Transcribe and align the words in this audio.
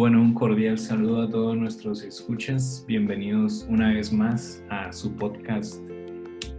Bueno, 0.00 0.22
un 0.22 0.32
cordial 0.32 0.78
saludo 0.78 1.20
a 1.20 1.28
todos 1.28 1.54
nuestros 1.58 2.02
escuchas. 2.02 2.86
Bienvenidos 2.88 3.66
una 3.68 3.92
vez 3.92 4.10
más 4.10 4.64
a 4.70 4.90
su 4.94 5.14
podcast 5.14 5.78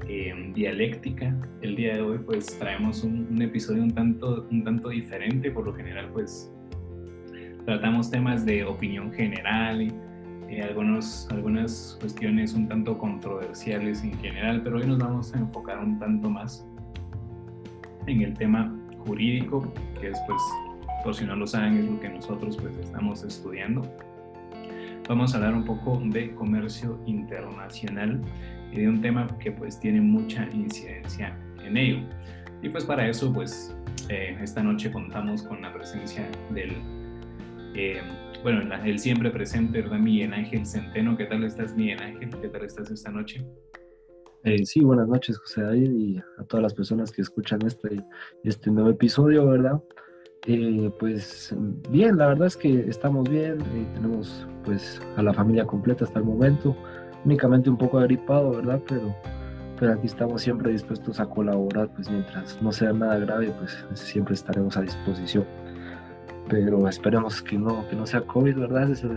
eh, 0.07 0.51
Dialéctica. 0.53 1.35
El 1.63 1.75
día 1.75 1.95
de 1.95 2.01
hoy 2.01 2.19
pues 2.19 2.45
traemos 2.59 3.03
un, 3.03 3.41
episodio 3.41 3.81
un 3.81 3.95
tanto, 3.95 4.47
un 4.51 4.63
tanto 4.63 4.89
diferente. 4.89 5.49
Por 5.49 5.65
lo 5.65 5.73
general 5.73 6.11
pues 6.13 6.51
tratamos 7.65 8.11
temas 8.11 8.45
de 8.45 8.63
opinión 8.63 9.11
general 9.11 9.81
y 9.81 9.91
eh, 10.47 10.61
algunos, 10.61 11.27
algunas 11.31 11.97
cuestiones 11.99 12.53
un 12.53 12.67
tanto 12.67 12.95
controversiales 12.95 14.03
en 14.03 14.13
general, 14.19 14.61
pero 14.63 14.77
hoy 14.77 14.85
nos 14.85 14.99
vamos 14.99 15.33
a 15.33 15.39
enfocar 15.39 15.79
un 15.79 15.97
tanto 15.97 16.29
más 16.29 16.63
en 18.05 18.21
el 18.21 18.35
tema 18.35 18.71
jurídico, 18.99 19.73
que 19.99 20.09
es 20.09 20.19
pues 20.27 20.39
por 21.03 21.15
si 21.15 21.25
no 21.25 21.35
lo 21.35 21.47
saben, 21.47 21.77
es 21.77 21.85
lo 21.85 21.99
que 21.99 22.09
nosotros 22.09 22.57
pues 22.57 22.77
estamos 22.77 23.23
estudiando. 23.23 23.81
Vamos 25.07 25.33
a 25.33 25.37
hablar 25.37 25.55
un 25.55 25.65
poco 25.65 26.01
de 26.05 26.33
comercio 26.35 26.99
internacional 27.05 28.21
y 28.71 28.81
de 28.81 28.87
un 28.87 29.01
tema 29.01 29.27
que 29.39 29.51
pues 29.51 29.79
tiene 29.79 29.99
mucha 29.99 30.47
incidencia 30.53 31.37
en 31.63 31.77
ello. 31.77 31.99
Y 32.61 32.69
pues 32.69 32.85
para 32.85 33.07
eso 33.07 33.33
pues 33.33 33.75
eh, 34.09 34.37
esta 34.41 34.61
noche 34.63 34.91
contamos 34.91 35.43
con 35.43 35.61
la 35.61 35.73
presencia 35.73 36.29
del, 36.53 36.71
eh, 37.75 38.01
bueno, 38.43 38.61
el 38.83 38.99
siempre 38.99 39.31
presente, 39.31 39.81
¿verdad? 39.81 39.99
Miguel 39.99 40.33
Ángel 40.33 40.65
Centeno. 40.65 41.17
¿Qué 41.17 41.25
tal 41.25 41.43
estás, 41.43 41.75
Miguel 41.75 42.01
Ángel? 42.01 42.29
¿Qué 42.41 42.47
tal 42.47 42.63
estás 42.63 42.91
esta 42.91 43.11
noche? 43.11 43.45
Eh, 44.43 44.65
sí, 44.65 44.79
buenas 44.81 45.07
noches, 45.07 45.37
José 45.37 45.61
David, 45.61 45.91
y 45.91 46.17
a 46.17 46.43
todas 46.47 46.63
las 46.63 46.73
personas 46.73 47.11
que 47.11 47.21
escuchan 47.21 47.59
este, 47.65 48.03
este 48.43 48.71
nuevo 48.71 48.89
episodio, 48.89 49.45
¿verdad? 49.45 49.83
Eh, 50.47 50.91
pues 50.99 51.55
bien, 51.89 52.17
la 52.17 52.27
verdad 52.27 52.47
es 52.47 52.57
que 52.57 52.89
estamos 52.89 53.29
bien, 53.29 53.61
eh, 53.61 53.87
tenemos 53.93 54.47
pues 54.65 54.99
a 55.15 55.21
la 55.21 55.33
familia 55.33 55.65
completa 55.65 56.05
hasta 56.05 56.17
el 56.17 56.25
momento, 56.25 56.75
únicamente 57.25 57.69
un 57.69 57.77
poco 57.77 57.99
agripado, 57.99 58.51
¿verdad? 58.55 58.81
Pero, 58.87 59.15
pero 59.79 59.93
aquí 59.93 60.07
estamos 60.07 60.41
siempre 60.41 60.71
dispuestos 60.71 61.19
a 61.19 61.27
colaborar, 61.27 61.89
pues 61.89 62.09
mientras 62.09 62.59
no 62.59 62.71
sea 62.71 62.91
nada 62.91 63.19
grave, 63.19 63.53
pues 63.59 63.85
siempre 63.93 64.33
estaremos 64.33 64.75
a 64.77 64.81
disposición. 64.81 65.45
Pero 66.49 66.87
esperemos 66.87 67.41
que 67.43 67.59
no, 67.59 67.87
que 67.87 67.95
no 67.95 68.07
sea 68.07 68.21
COVID, 68.21 68.57
¿verdad? 68.57 68.89
Ese 68.89 69.07
es 69.07 69.13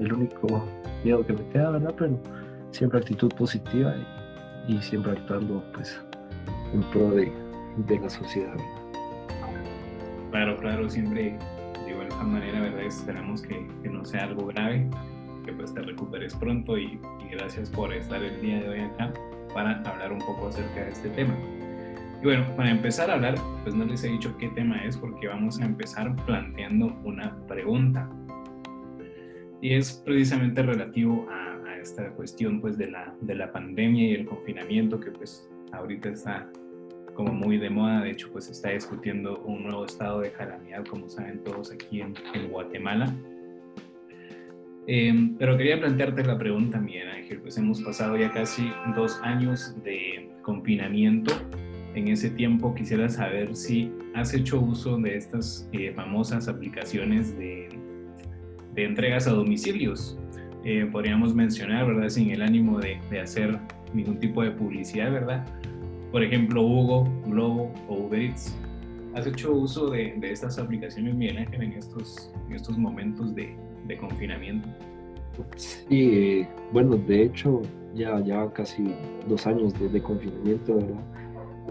el, 0.00 0.12
único 0.12 0.64
miedo 1.04 1.24
que 1.24 1.34
me 1.34 1.48
queda, 1.50 1.70
¿verdad? 1.70 1.94
Pero 1.96 2.18
siempre 2.72 2.98
actitud 2.98 3.32
positiva 3.34 3.94
y, 4.66 4.76
siempre 4.78 5.12
actuando 5.12 5.62
pues 5.72 6.00
en 6.72 6.82
pro 6.90 7.10
de, 7.12 7.32
de 7.86 8.00
la 8.00 8.10
sociedad. 8.10 8.56
Claro, 10.34 10.56
claro, 10.56 10.90
siempre 10.90 11.38
de 11.84 11.90
igual 11.92 12.08
manera, 12.26 12.60
¿verdad? 12.60 12.80
Esperamos 12.80 13.40
que, 13.40 13.68
no 13.88 14.04
sea 14.04 14.24
algo 14.24 14.48
grave, 14.48 14.84
que 15.44 15.52
pues 15.52 15.72
te 15.72 15.80
recuperes 15.80 16.34
pronto 16.34 16.76
y, 16.76 16.98
gracias 17.30 17.70
por 17.70 17.92
estar 17.92 18.20
el 18.20 18.40
día 18.40 18.60
de 18.60 18.68
hoy 18.68 18.80
acá 18.80 19.12
para 19.54 19.80
hablar 19.82 20.12
un 20.12 20.18
poco 20.18 20.48
acerca 20.48 20.86
de 20.86 20.90
este 20.90 21.08
tema. 21.10 21.32
Y 22.20 22.24
bueno, 22.24 22.44
para 22.56 22.68
empezar 22.68 23.12
a 23.12 23.14
hablar, 23.14 23.36
pues 23.62 23.76
no 23.76 23.84
les 23.84 24.02
he 24.02 24.08
dicho 24.08 24.36
qué 24.36 24.48
tema 24.48 24.84
es 24.84 24.96
porque 24.96 25.28
vamos 25.28 25.60
a 25.60 25.66
empezar 25.66 26.16
planteando 26.26 26.86
una 27.04 27.36
pregunta. 27.46 28.10
Y 29.62 29.74
es 29.74 30.02
precisamente 30.04 30.64
relativo 30.64 31.28
a, 31.30 31.64
a 31.68 31.78
esta 31.78 32.10
cuestión 32.10 32.60
pues 32.60 32.76
de 32.76 32.90
la, 32.90 33.14
de 33.20 33.36
la 33.36 33.52
pandemia 33.52 34.08
y 34.08 34.14
el 34.14 34.26
confinamiento 34.26 34.98
que 34.98 35.12
pues 35.12 35.48
ahorita 35.70 36.08
está 36.08 36.50
como 37.14 37.32
muy 37.32 37.58
de 37.58 37.70
moda, 37.70 38.02
de 38.02 38.10
hecho 38.10 38.28
pues 38.30 38.50
está 38.50 38.70
discutiendo 38.70 39.38
un 39.44 39.62
nuevo 39.62 39.86
estado 39.86 40.20
de 40.20 40.32
calamidad, 40.32 40.84
como 40.84 41.08
saben 41.08 41.42
todos 41.42 41.72
aquí 41.72 42.00
en, 42.00 42.14
Guatemala. 42.50 43.14
Em, 44.86 45.36
pero 45.38 45.56
quería 45.56 45.78
plantearte 45.78 46.24
la 46.24 46.36
pregunta, 46.36 46.78
Miguel 46.78 47.08
Ángel, 47.08 47.40
pues 47.40 47.56
hemos 47.56 47.80
pasado 47.80 48.18
ya 48.18 48.30
casi 48.32 48.70
dos 48.94 49.18
años 49.22 49.74
de 49.82 50.28
confinamiento. 50.42 51.32
En 51.94 52.08
ese 52.08 52.28
tiempo 52.28 52.74
quisiera 52.74 53.08
saber 53.08 53.54
si 53.56 53.90
has 54.14 54.34
hecho 54.34 54.60
uso 54.60 54.98
de 54.98 55.16
estas 55.16 55.68
eh, 55.72 55.92
famosas 55.94 56.48
aplicaciones 56.48 57.38
de, 57.38 57.68
de, 58.74 58.84
entregas 58.84 59.26
a 59.26 59.30
domicilios. 59.30 60.18
Eh, 60.64 60.86
podríamos 60.90 61.34
mencionar, 61.34 61.86
¿verdad? 61.86 62.08
Sin 62.08 62.30
el 62.30 62.42
ánimo 62.42 62.80
de, 62.80 62.98
de 63.10 63.20
hacer 63.20 63.58
ningún 63.94 64.18
tipo 64.18 64.42
de 64.42 64.50
publicidad, 64.50 65.12
¿verdad? 65.12 65.46
Por 66.14 66.22
ejemplo, 66.22 66.62
Hugo, 66.62 67.08
Globo 67.26 67.72
o 67.88 68.04
Uber 68.04 68.20
Eats. 68.20 68.56
¿Has 69.16 69.26
hecho 69.26 69.52
uso 69.52 69.90
de, 69.90 70.16
estas 70.22 70.60
aplicaciones, 70.60 71.12
Miguel 71.12 71.38
Ángel, 71.38 71.62
en 71.62 71.72
estos, 71.72 72.30
en 72.46 72.54
estos 72.54 72.78
momentos 72.78 73.34
de, 73.34 73.56
confinamiento? 73.98 74.68
Sí, 75.56 76.46
bueno, 76.72 76.96
de 76.96 77.24
hecho, 77.24 77.62
ya, 77.96 78.20
ya 78.20 78.48
casi 78.52 78.94
dos 79.28 79.44
años 79.48 79.74
de, 79.92 80.00
confinamiento, 80.00 80.76
¿verdad? 80.76 81.02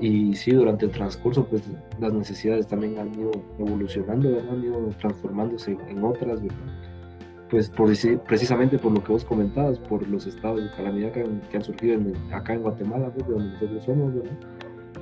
Y 0.02 0.36
sí, 0.36 0.52
durante 0.52 0.88
el 0.88 0.92
transcurso, 0.92 1.48
pues 1.48 1.64
las 2.02 2.12
necesidades 2.12 2.68
también 2.68 2.98
han 2.98 3.18
ido 3.18 3.32
evolucionando, 3.58 4.30
¿verdad? 4.30 4.56
Han 4.56 4.64
ido 4.66 4.90
transformándose 5.00 5.78
en 5.88 6.04
otras, 6.04 6.42
¿verdad? 6.42 6.93
Pues 7.54 7.70
por 7.70 7.88
precisamente 8.26 8.80
por 8.80 8.92
lo 8.92 9.04
que 9.04 9.12
vos 9.12 9.24
comentabas, 9.24 9.78
por 9.78 10.08
los 10.10 10.26
estados 10.26 10.64
de 10.64 10.72
calamidad 10.72 11.12
que 11.12 11.22
han, 11.22 11.64
surgido 11.64 12.02
acá 12.32 12.56
en 12.56 12.64
Guatemala, 12.64 13.14
pues, 13.14 13.28
de 13.28 13.32
donde 13.32 13.54
nosotros 13.54 13.84
somos, 13.84 14.16
¿verdad? 14.16 14.40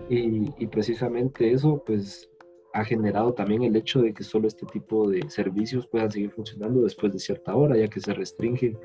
Y, 0.10 0.54
y, 0.62 0.68
precisamente 0.68 1.54
eso, 1.54 1.82
pues, 1.86 2.30
ha 2.74 2.84
generado 2.84 3.34
también 3.34 3.64
el 3.64 3.78
hecho 3.78 4.02
de 4.02 4.14
que 4.14 4.26
solo 4.26 4.50
este 4.50 4.66
tipo 4.66 5.10
de 5.10 5.30
servicios 5.30 5.88
puedan 5.88 6.12
seguir 6.12 6.32
funcionando 6.32 6.82
después 6.82 7.14
de 7.14 7.20
cierta 7.20 7.56
hora, 7.56 7.78
ya 7.78 7.88
que 7.88 8.02
se 8.02 8.14
restringe 8.14 8.76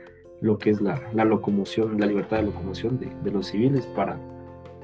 lo 0.41 0.59
que 0.59 0.71
es 0.71 0.81
la, 0.81 1.03
la 1.12 1.25
locomoción, 1.25 1.98
la 1.98 2.06
libertad 2.06 2.37
de 2.37 2.43
locomoción 2.44 3.00
de, 3.00 3.10
de, 3.25 3.31
los 3.33 3.48
civiles 3.48 3.84
para 3.97 4.16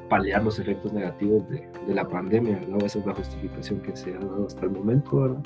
paliar 0.08 0.42
los 0.42 0.58
efectos 0.58 0.92
negativos 0.92 1.48
de, 1.48 1.68
de 1.86 1.94
la 1.94 2.08
pandemia, 2.08 2.58
¿verdad? 2.58 2.82
Esa 2.84 2.98
es 2.98 3.06
la 3.06 3.14
justificación 3.14 3.80
que 3.80 3.94
se 3.94 4.12
ha 4.12 4.18
dado 4.18 4.44
hasta 4.44 4.64
el 4.64 4.72
momento, 4.72 5.20
¿verdad? 5.20 5.42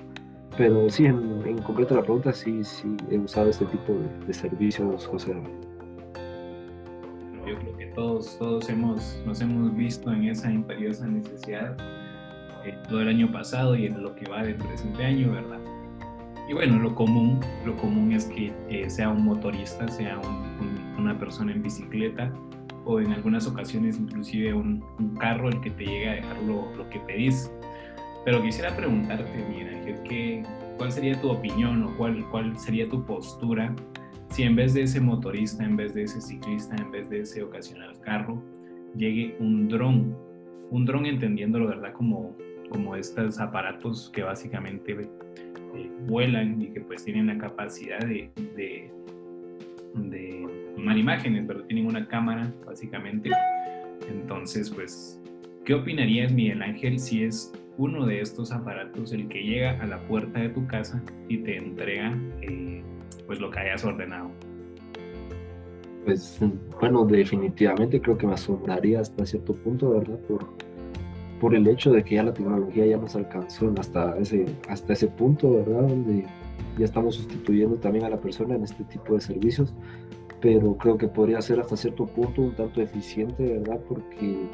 Pero 0.57 0.89
sí, 0.89 1.05
en, 1.05 1.59
concreto 1.59 1.95
la 1.95 2.03
pregunta, 2.03 2.33
sí, 2.33 2.65
sí 2.65 2.97
he 3.11 3.19
usado 3.19 3.51
este 3.51 3.67
tipo 3.67 3.95
de, 4.27 4.33
servicios, 4.33 5.07
José. 5.07 5.35
Yo 7.47 7.59
creo 7.59 7.77
que 7.77 7.87
todos, 7.95 8.39
todos 8.39 8.69
hemos, 8.71 9.23
nos 9.27 9.41
hemos 9.41 9.75
visto 9.77 10.11
en 10.11 10.25
esa 10.25 10.51
imperiosa 10.51 11.07
necesidad 11.07 11.77
eh, 12.65 12.75
todo 12.89 13.03
el 13.03 13.09
año 13.09 13.31
pasado 13.31 13.77
y 13.77 13.87
en 13.87 14.03
lo 14.03 14.15
que 14.15 14.29
va 14.29 14.43
del 14.43 14.57
presente 14.57 15.05
año, 15.05 15.31
¿verdad? 15.31 15.61
Y 16.49 16.55
bueno, 16.55 16.79
lo 16.79 16.95
común, 16.95 17.41
lo 17.65 17.77
común 17.77 18.13
es 18.13 18.25
que 18.27 18.53
eh, 18.71 18.89
sea 18.89 19.11
un 19.11 19.25
motorista, 19.25 19.87
sea 19.89 20.21
una 20.99 21.19
persona 21.19 21.53
en 21.53 21.63
bicicleta 21.63 22.33
o 22.85 23.01
en 23.01 23.13
algunas 23.13 23.47
ocasiones 23.47 23.99
inclusive 23.99 24.55
un, 24.55 24.83
carro 25.19 25.49
el 25.49 25.61
que 25.61 25.71
te 25.71 25.85
llegue 25.85 26.09
a 26.09 26.13
dejar 26.15 26.43
lo, 26.45 26.75
lo 26.77 26.89
que 26.89 27.01
pedís 27.01 27.51
pero 28.27 28.43
quisiera 28.43 28.75
preguntarte, 28.77 29.31
mira, 29.49 29.71
¿qué, 30.03 30.43
¿cuál 30.77 30.91
sería 30.91 31.19
tu 31.21 31.31
opinión 31.31 31.85
o 31.85 31.97
cuál, 31.97 32.29
cuál 32.33 32.59
sería 32.59 32.89
tu 32.89 33.07
postura 33.07 33.73
si 34.31 34.43
en 34.43 34.57
vez 34.57 34.75
de 34.75 34.83
ese 34.83 35.01
motorista, 35.01 35.65
en 35.65 35.77
vez 35.77 35.95
de 35.95 36.03
ese 36.03 36.21
ciclista, 36.21 36.75
en 36.75 36.91
vez 36.91 37.09
de 37.09 37.21
ese 37.21 37.45
ocasional 37.45 37.97
carro, 38.01 38.43
llegue 38.97 39.37
un 39.39 39.69
dron? 39.69 40.13
Un 40.73 40.85
dron 40.85 41.07
entendiéndolo, 41.07 41.69
¿verdad? 41.69 41.93
Como, 41.93 42.37
como 42.69 42.97
estos 42.97 43.39
aparatos 43.39 44.11
que 44.13 44.25
básicamente 44.25 44.93
eh, 44.93 45.91
vuelan 46.09 46.61
y 46.61 46.71
que 46.71 46.81
pues 46.81 47.05
tienen 47.05 47.29
la 47.29 47.39
capacidad 47.39 48.01
de, 48.01 48.33
de, 48.57 48.91
de 49.95 50.73
tomar 50.75 50.99
imágenes, 50.99 51.45
pero 51.47 51.63
tienen 51.63 51.87
una 51.87 52.09
cámara 52.09 52.53
básicamente. 52.67 53.31
Entonces, 54.11 54.69
pues, 54.69 55.23
¿qué 55.65 55.75
opinarías, 55.75 56.33
Miguel 56.33 56.61
Ángel, 56.61 56.99
si 56.99 57.23
es 57.23 57.53
uno 57.79 58.07
de 58.07 58.21
estos 58.21 58.53
aparatos 58.53 59.13
el 59.13 59.29
que 59.29 59.43
llega 59.43 59.81
a 59.81 59.87
la 59.87 60.01
puerta 60.07 60.41
de 60.41 60.49
tu 60.49 60.67
casa 60.67 61.03
y 61.29 61.39
te 61.39 61.57
entrega 61.57 62.17
eh, 62.43 62.83
pues 63.27 63.41
lo 63.41 63.51
que 63.51 63.59
hayas 63.61 63.85
ordenado. 63.85 64.31
Pues 66.05 66.39
bueno, 66.81 67.05
definitivamente 67.05 68.01
creo 68.01 68.17
que 68.17 68.27
me 68.27 68.35
asombraría 68.35 69.01
hasta 69.01 69.27
cierto 69.27 69.55
punto, 69.55 69.91
¿verdad? 69.91 70.19
Por, 70.29 70.47
por 71.41 71.55
el 71.55 71.67
hecho 71.67 71.91
de 71.93 72.05
que 72.05 72.15
ya 72.15 72.23
la 72.23 72.33
tecnología 72.33 72.87
ya 72.87 72.97
nos 72.97 73.17
alcanzó 73.17 73.75
hasta 73.79 74.17
ese, 74.19 74.47
hasta 74.69 74.93
ese 74.93 75.09
punto, 75.09 75.53
¿verdad? 75.53 75.89
Donde 75.89 76.25
ya 76.79 76.85
estamos 76.85 77.17
sustituyendo 77.17 77.77
también 77.77 78.05
a 78.05 78.11
la 78.11 78.21
persona 78.21 78.55
en 78.55 78.63
este 78.63 78.85
tipo 78.85 79.15
de 79.15 79.21
servicios, 79.21 79.75
pero 80.41 80.77
creo 80.77 80.97
que 80.97 81.09
podría 81.09 81.43
ser 81.43 81.59
hasta 81.59 81.77
cierto 81.77 82.07
punto 82.07 82.43
un 82.43 82.55
tanto 82.55 82.81
eficiente, 82.81 83.59
¿verdad? 83.59 83.81
Porque 83.89 84.49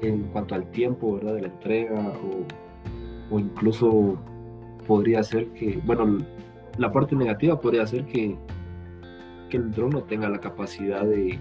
en 0.00 0.22
cuanto 0.32 0.54
al 0.54 0.70
tiempo, 0.70 1.16
¿verdad? 1.16 1.34
De 1.34 1.42
la 1.42 1.48
entrega 1.48 2.00
o 2.00 2.63
o 3.30 3.38
incluso 3.38 4.18
podría 4.86 5.22
ser 5.22 5.48
que, 5.52 5.80
bueno, 5.84 6.18
la 6.78 6.92
parte 6.92 7.16
negativa 7.16 7.60
podría 7.60 7.86
ser 7.86 8.04
que, 8.06 8.36
que 9.48 9.56
el 9.56 9.70
dron 9.70 9.90
no 9.90 10.02
tenga 10.02 10.28
la 10.28 10.40
capacidad 10.40 11.04
de, 11.04 11.38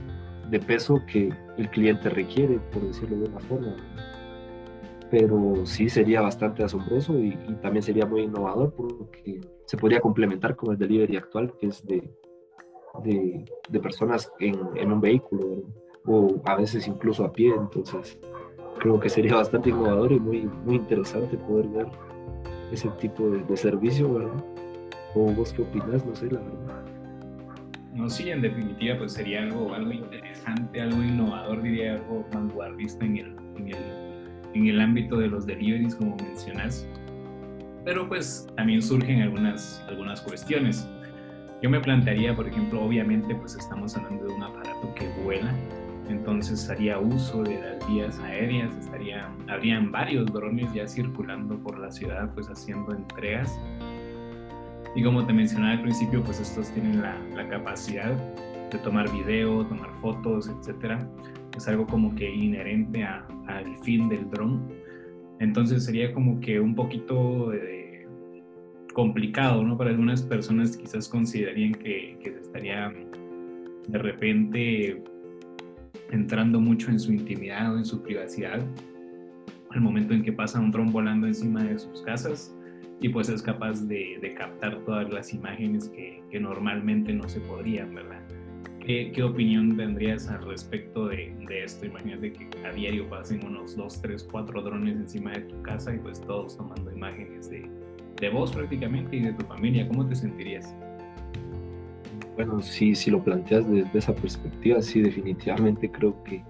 de, 0.50 0.60
peso 0.60 1.02
que 1.12 1.34
el 1.58 1.70
cliente 1.70 2.10
requiere, 2.10 2.60
por 2.72 2.84
decirlo 2.84 3.18
de 3.18 3.30
una 3.30 3.40
forma. 3.40 3.76
pero 5.10 5.66
sí 5.66 5.90
sería 5.90 6.22
bastante 6.22 6.64
asombroso 6.64 7.18
y, 7.20 7.36
también 7.62 7.84
sería 7.84 8.06
muy 8.06 8.22
innovador 8.22 8.74
porque 8.74 9.42
se 9.66 9.78
podría 9.78 10.00
complementar 10.00 10.56
con 10.56 10.72
el 10.72 10.78
delivery 10.78 11.18
actual, 11.18 11.54
que 11.60 11.68
es 11.68 11.86
de, 11.86 12.10
de, 13.04 13.80
personas 13.80 14.32
en, 14.40 14.56
en, 14.76 14.92
un 14.92 15.02
vehículo, 15.02 15.64
o 16.06 16.42
a 16.46 16.56
veces 16.56 16.88
incluso 16.88 17.24
a 17.24 17.32
pie, 17.32 17.54
entonces 17.56 18.20
creo 18.84 19.00
que 19.00 19.10
sería 19.10 19.36
bastante 19.36 19.70
innovador 19.70 20.12
y 20.12 20.20
muy, 20.20 20.42
muy 20.66 20.76
interesante 20.76 21.38
poder 21.38 21.68
ver 21.70 21.88
ese 22.70 22.90
tipo 23.00 23.30
de, 23.30 23.56
servicio, 23.56 24.14
¿verdad? 24.14 24.44
¿O 25.16 25.32
vos 25.32 25.54
qué 25.54 25.62
opinas? 25.62 26.06
No 26.06 26.14
sé, 26.14 26.30
la 26.30 26.42
verdad. 26.42 26.84
No, 27.94 28.10
sí, 28.10 28.30
en 28.30 28.42
definitiva, 28.42 28.98
pues 28.98 29.14
sería 29.14 29.44
algo, 29.44 29.74
algo 29.74 29.94
interesante, 29.94 30.82
algo 30.82 31.02
innovador, 31.02 31.62
diría, 31.62 31.94
algo 31.94 32.26
vanguardista 32.34 33.06
en 33.06 33.18
el, 33.18 33.36
en 33.56 33.68
el, 33.70 33.84
en 34.54 34.68
el 34.68 34.82
ámbito 34.82 35.18
de 35.18 35.28
los 35.28 35.46
deliveries, 35.46 35.96
como 35.96 36.18
mencionas. 36.18 36.86
Pero 37.86 38.10
pues 38.10 38.48
también 38.58 38.82
surgen 38.82 39.22
algunas, 39.22 39.82
algunas 39.88 40.20
cuestiones. 40.20 40.90
Yo 41.62 41.70
me 41.70 41.80
plantearía, 41.80 42.36
por 42.36 42.50
ejemplo, 42.50 42.84
obviamente, 42.84 43.34
pues 43.34 43.56
estamos 43.56 43.96
hablando 43.96 44.26
de 44.26 44.34
un 44.34 44.44
aparato 44.44 44.94
que 44.96 45.08
vuela, 45.24 45.54
entonces 46.10 46.70
haría 46.70 47.00
uso 47.00 47.44
de 47.44 47.60
las 47.60 47.88
vías 47.88 48.20
aéreas, 48.20 48.76
estaría, 48.78 49.30
habrían 49.48 49.92
varios 49.92 50.32
drones 50.32 50.72
ya 50.74 50.88
circulando 50.88 51.58
por 51.58 51.80
la 51.80 51.92
ciudad, 51.92 52.34
pues 52.34 52.48
haciendo 52.48 52.94
entregas. 52.94 53.60
Y 54.96 55.04
como 55.04 55.26
te 55.26 55.34
mencionaba 55.34 55.74
al 55.74 55.82
principio, 55.82 56.24
pues 56.24 56.40
estos 56.40 56.70
tienen 56.72 57.02
la, 57.02 57.18
capacidad 57.50 58.14
de 58.72 58.78
tomar 58.80 59.12
video, 59.12 59.66
tomar 59.66 59.90
fotos, 60.02 60.50
etcétera. 60.50 61.08
Es 61.58 61.68
algo 61.68 61.86
como 61.86 62.14
que 62.16 62.30
inherente 62.30 63.04
al 63.04 63.78
fin 63.84 64.10
del 64.10 64.30
dron. 64.30 64.68
Entonces 65.40 65.86
sería 65.86 66.14
como 66.14 66.40
que 66.40 66.60
un 66.60 66.76
poquito 66.76 67.52
complicado, 68.94 69.64
¿no? 69.64 69.78
Para 69.78 69.90
algunas 69.90 70.22
personas 70.22 70.78
quizás 70.78 71.10
considerarían 71.10 71.74
que, 71.74 72.18
que 72.22 72.30
estaría 72.30 72.94
de 73.88 73.98
repente 73.98 75.04
entrando 76.12 76.60
mucho 76.60 76.90
en 76.90 77.00
su 77.00 77.12
intimidad 77.12 77.74
o 77.74 77.78
en 77.78 77.86
su 77.86 78.02
privacidad 78.02 78.66
al 79.74 79.82
momento 79.82 80.14
en 80.14 80.24
que 80.24 80.32
pasa 80.32 80.60
un 80.60 80.72
dron 80.72 80.92
volando 80.92 81.28
encima 81.28 81.64
de 81.64 81.80
sus 81.80 82.02
casas 82.04 82.56
y 83.02 83.10
pues 83.10 83.30
es 83.30 83.42
capaz 83.42 83.86
de, 83.88 84.34
captar 84.38 84.80
todas 84.86 85.12
las 85.12 85.34
imágenes 85.34 85.90
que, 85.90 86.22
normalmente 86.40 87.14
no 87.14 87.30
se 87.30 87.40
podrían, 87.42 87.94
¿verdad? 87.94 88.22
¿Qué, 88.80 89.12
¿Qué, 89.14 89.22
opinión 89.22 89.78
tendrías 89.78 90.28
al 90.30 90.44
respecto 90.46 91.08
de, 91.08 91.36
de, 91.48 91.64
esto? 91.64 91.86
Imagínate 91.86 92.34
que 92.34 92.50
a 92.66 92.72
diario 92.72 93.08
pasen 93.08 93.46
unos 93.46 93.78
2, 93.78 94.02
3, 94.02 94.28
4 94.32 94.62
drones 94.64 94.96
encima 94.96 95.32
de 95.32 95.42
tu 95.42 95.62
casa 95.62 95.94
y 95.94 96.00
pues 96.00 96.20
todos 96.22 96.58
tomando 96.58 96.92
imágenes 96.92 97.50
de, 97.50 97.70
de 98.20 98.30
vos 98.30 98.52
prácticamente 98.52 99.18
y 99.18 99.22
de 99.22 99.34
tu 99.34 99.46
familia. 99.46 99.88
¿Cómo 99.88 100.08
te 100.08 100.16
sentirías? 100.16 100.76
Bueno, 102.36 102.62
sí, 102.62 102.96
si 102.96 103.12
lo 103.12 103.24
planteas 103.24 103.70
desde 103.70 103.98
esa 103.98 104.14
perspectiva, 104.16 104.82
sí, 104.82 105.02
definitivamente 105.02 105.92
creo 105.92 106.24
que, 106.24 106.44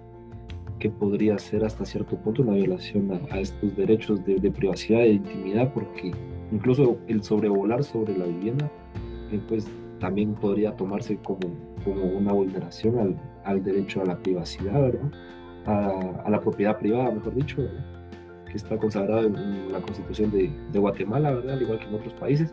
que 0.80 0.90
podría 0.90 1.38
ser 1.38 1.66
hasta 1.66 1.86
cierto 1.86 2.16
punto 2.18 2.42
una 2.42 2.54
violación 2.54 3.20
a, 3.30 3.40
estos 3.40 3.76
derechos 3.76 4.24
de, 4.26 4.52
privacidad 4.52 5.02
e 5.02 5.14
intimidad, 5.14 5.74
porque 5.74 6.12
incluso 6.52 6.98
el 7.08 7.22
sobrevolar 7.22 7.84
sobre 7.84 8.18
la 8.18 8.26
vivienda, 8.26 8.72
eh, 9.32 9.40
pues 9.50 9.68
también 10.00 10.34
podría 10.36 10.76
tomarse 10.76 11.18
como, 11.18 11.50
como 11.84 12.04
una 12.04 12.32
vulneración 12.32 13.00
al, 13.00 13.16
al 13.44 13.64
derecho 13.64 14.02
a 14.02 14.06
la 14.06 14.18
privacidad, 14.18 14.82
¿verdad? 14.82 15.12
A, 15.66 16.30
la 16.30 16.40
propiedad 16.40 16.78
privada, 16.78 17.12
mejor 17.12 17.36
dicho, 17.36 17.58
que 18.50 18.58
está 18.58 18.78
consagrado 18.78 19.28
en, 19.28 19.72
la 19.72 19.80
Constitución 19.82 20.32
de, 20.32 20.52
de, 20.72 20.80
Guatemala, 20.80 21.32
¿verdad? 21.32 21.56
Al 21.56 21.62
igual 21.62 21.80
que 21.80 21.86
en 21.86 21.96
otros 21.96 22.14
países. 22.14 22.52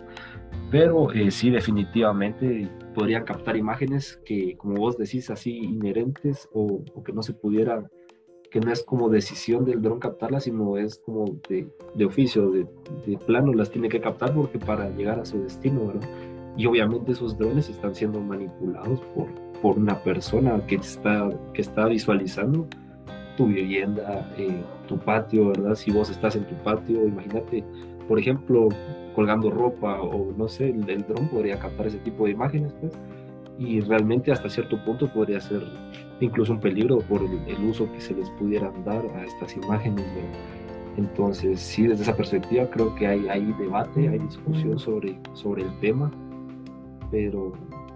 Pero 0.70 1.12
eh, 1.12 1.30
sí, 1.30 1.50
definitivamente 1.50 2.68
podrían 2.94 3.24
captar 3.24 3.56
imágenes 3.56 4.20
que, 4.24 4.56
como 4.56 4.76
vos 4.76 4.96
decís, 4.96 5.30
así 5.30 5.58
inherentes 5.58 6.48
o, 6.52 6.84
que 7.04 7.12
no 7.12 7.22
se 7.22 7.32
pudieran, 7.32 7.88
que 8.50 8.60
no 8.60 8.72
es 8.72 8.82
como 8.82 9.08
decisión 9.08 9.64
del 9.64 9.82
dron 9.82 9.98
captarlas, 9.98 10.44
sino 10.44 10.76
es 10.76 10.98
como 10.98 11.24
de, 11.48 11.68
de 11.94 12.04
oficio, 12.04 12.50
de, 12.50 12.66
de, 13.06 13.18
plano 13.18 13.52
las 13.52 13.70
tiene 13.70 13.88
que 13.88 14.00
captar 14.00 14.34
porque 14.34 14.58
para 14.58 14.90
llegar 14.90 15.18
a 15.18 15.24
su 15.24 15.42
destino, 15.42 15.88
¿verdad? 15.88 16.08
Y 16.56 16.66
obviamente 16.66 17.12
esos 17.12 17.38
drones 17.38 17.68
están 17.68 17.94
siendo 17.94 18.20
manipulados 18.20 19.00
por, 19.14 19.28
por 19.62 19.78
una 19.78 20.02
persona 20.02 20.64
que 20.66 20.76
está, 20.76 21.30
que 21.54 21.62
está 21.62 21.86
visualizando 21.86 22.66
tu 23.36 23.46
vivienda, 23.46 24.30
eh, 24.36 24.62
tu 24.86 24.98
patio, 24.98 25.48
¿verdad? 25.48 25.74
Si 25.74 25.90
vos 25.90 26.10
estás 26.10 26.36
en 26.36 26.44
tu 26.44 26.54
patio, 26.56 27.06
imagínate, 27.06 27.64
por 28.06 28.18
ejemplo, 28.18 28.68
colgando 29.14 29.50
ropa 29.50 30.00
o 30.00 30.32
no 30.36 30.48
sé, 30.48 30.70
el, 30.70 30.88
el 30.88 31.02
dron 31.06 31.28
podría 31.28 31.58
captar 31.58 31.86
ese 31.86 31.98
tipo 31.98 32.24
de 32.24 32.32
imágenes, 32.32 32.72
pues, 32.80 32.92
y 33.58 33.80
realmente 33.80 34.32
hasta 34.32 34.48
cierto 34.48 34.82
punto 34.84 35.06
podría 35.08 35.40
ser 35.40 35.62
incluso 36.20 36.52
un 36.52 36.60
peligro 36.60 36.98
por 36.98 37.22
el, 37.22 37.64
uso 37.64 37.90
que 37.92 38.00
se 38.00 38.14
les 38.14 38.28
pudiera 38.30 38.72
dar 38.84 39.04
a 39.14 39.24
estas 39.24 39.54
imágenes. 39.56 40.04
Entonces, 40.96 41.60
sí, 41.60 41.86
desde 41.86 42.02
esa 42.02 42.16
perspectiva 42.16 42.68
creo 42.70 42.94
que 42.94 43.06
hay, 43.06 43.28
hay 43.28 43.52
debate, 43.58 44.08
hay 44.08 44.18
discusión 44.18 44.78
sobre, 44.78 45.18
sobre 45.34 45.62
el 45.62 45.80
tema, 45.80 46.10
pero, 47.10 47.52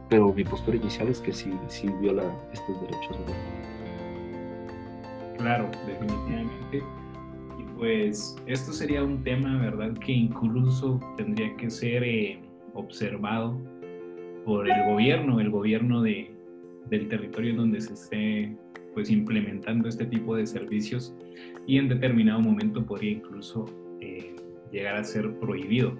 pero 0.08 0.32
mi 0.32 0.44
postura 0.44 0.76
inicial 0.76 1.08
es 1.08 1.20
que 1.20 1.32
sí, 1.32 1.52
sí 1.68 1.88
viola 2.00 2.24
estos 2.52 2.80
derechos. 2.82 3.16
Claro, 5.38 5.68
definitivamente 5.86 6.82
pues 7.76 8.36
esto 8.46 8.72
sería 8.72 9.02
un 9.02 9.22
tema, 9.22 9.60
¿verdad?, 9.60 9.92
que 9.98 10.12
incluso 10.12 11.00
tendría 11.16 11.54
que 11.56 11.70
ser 11.70 12.02
eh, 12.04 12.38
observado 12.74 13.60
por 14.44 14.68
el 14.68 14.84
gobierno, 14.84 15.40
el 15.40 15.50
gobierno 15.50 16.02
de, 16.02 16.30
del 16.88 17.08
territorio 17.08 17.54
donde 17.56 17.80
se 17.80 17.94
esté 17.94 18.56
pues 18.92 19.10
implementando 19.10 19.88
este 19.88 20.06
tipo 20.06 20.36
de 20.36 20.46
servicios 20.46 21.14
y 21.66 21.78
en 21.78 21.88
determinado 21.88 22.40
momento 22.40 22.84
podría 22.84 23.12
incluso 23.12 23.66
eh, 24.00 24.36
llegar 24.70 24.96
a 24.96 25.04
ser 25.04 25.32
prohibido. 25.38 25.96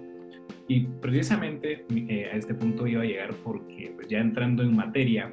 Y 0.68 0.86
precisamente 1.00 1.84
eh, 1.90 2.30
a 2.32 2.36
este 2.36 2.54
punto 2.54 2.86
iba 2.86 3.02
a 3.02 3.06
llegar 3.06 3.34
porque 3.42 3.92
pues, 3.96 4.08
ya 4.08 4.20
entrando 4.20 4.62
en 4.62 4.76
materia, 4.76 5.32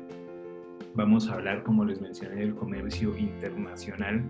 vamos 0.95 1.29
a 1.29 1.33
hablar, 1.35 1.63
como 1.63 1.85
les 1.85 2.01
mencioné, 2.01 2.37
del 2.37 2.55
comercio 2.55 3.15
internacional 3.17 4.23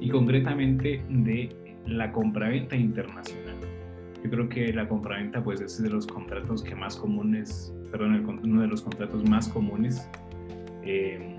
y 0.00 0.10
concretamente 0.10 1.02
de 1.08 1.54
la 1.86 2.12
compraventa 2.12 2.76
internacional. 2.76 3.56
Yo 4.22 4.30
creo 4.30 4.48
que 4.48 4.72
la 4.72 4.88
compraventa 4.88 5.42
pues 5.42 5.60
es 5.60 5.80
de 5.82 5.90
los 5.90 6.06
contratos 6.06 6.62
que 6.62 6.74
más 6.74 6.96
comunes, 6.96 7.72
perdón, 7.90 8.40
uno 8.42 8.62
de 8.62 8.66
los 8.66 8.82
contratos 8.82 9.28
más 9.28 9.48
comunes. 9.48 10.08
Eh, 10.82 11.36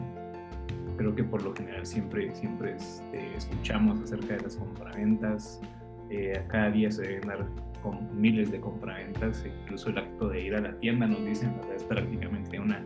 creo 0.98 1.14
que 1.16 1.24
por 1.24 1.44
lo 1.44 1.54
general 1.54 1.86
siempre, 1.86 2.34
siempre 2.36 2.76
este, 2.76 3.36
escuchamos 3.36 4.00
acerca 4.02 4.36
de 4.36 4.44
las 4.44 4.56
compraventas. 4.56 5.62
Eh, 6.10 6.42
cada 6.48 6.72
día 6.72 6.90
se 6.90 7.02
deben 7.04 7.28
dar 7.28 7.46
con 7.84 8.20
miles 8.20 8.52
de 8.52 8.60
compraventas, 8.60 9.46
incluso 9.46 9.90
el 9.90 10.00
acto 10.00 10.30
de 10.30 10.42
ir 10.42 10.56
a 10.56 10.62
la 10.62 10.74
tienda 10.80 11.08
nos 11.08 11.24
dicen, 11.26 11.54
es 11.76 11.84
prácticamente 11.84 12.60
una, 12.60 12.84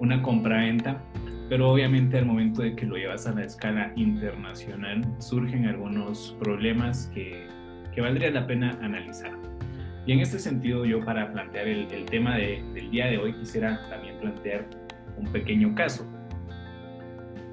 una 0.00 0.20
compraventa 0.22 1.02
pero 1.52 1.70
obviamente 1.70 2.16
al 2.16 2.24
momento 2.24 2.62
de 2.62 2.74
que 2.74 2.86
lo 2.86 2.96
llevas 2.96 3.26
a 3.26 3.32
la 3.34 3.44
escala 3.44 3.92
internacional 3.94 5.02
surgen 5.18 5.66
algunos 5.66 6.34
problemas 6.40 7.10
que, 7.12 7.46
que 7.94 8.00
valdría 8.00 8.30
la 8.30 8.46
pena 8.46 8.70
analizar. 8.80 9.38
Y 10.06 10.12
en 10.12 10.20
este 10.20 10.38
sentido 10.38 10.86
yo 10.86 11.04
para 11.04 11.30
plantear 11.30 11.68
el, 11.68 11.92
el 11.92 12.06
tema 12.06 12.38
de, 12.38 12.64
del 12.72 12.90
día 12.90 13.08
de 13.08 13.18
hoy 13.18 13.34
quisiera 13.34 13.86
también 13.90 14.18
plantear 14.18 14.66
un 15.18 15.30
pequeño 15.30 15.74
caso. 15.74 16.10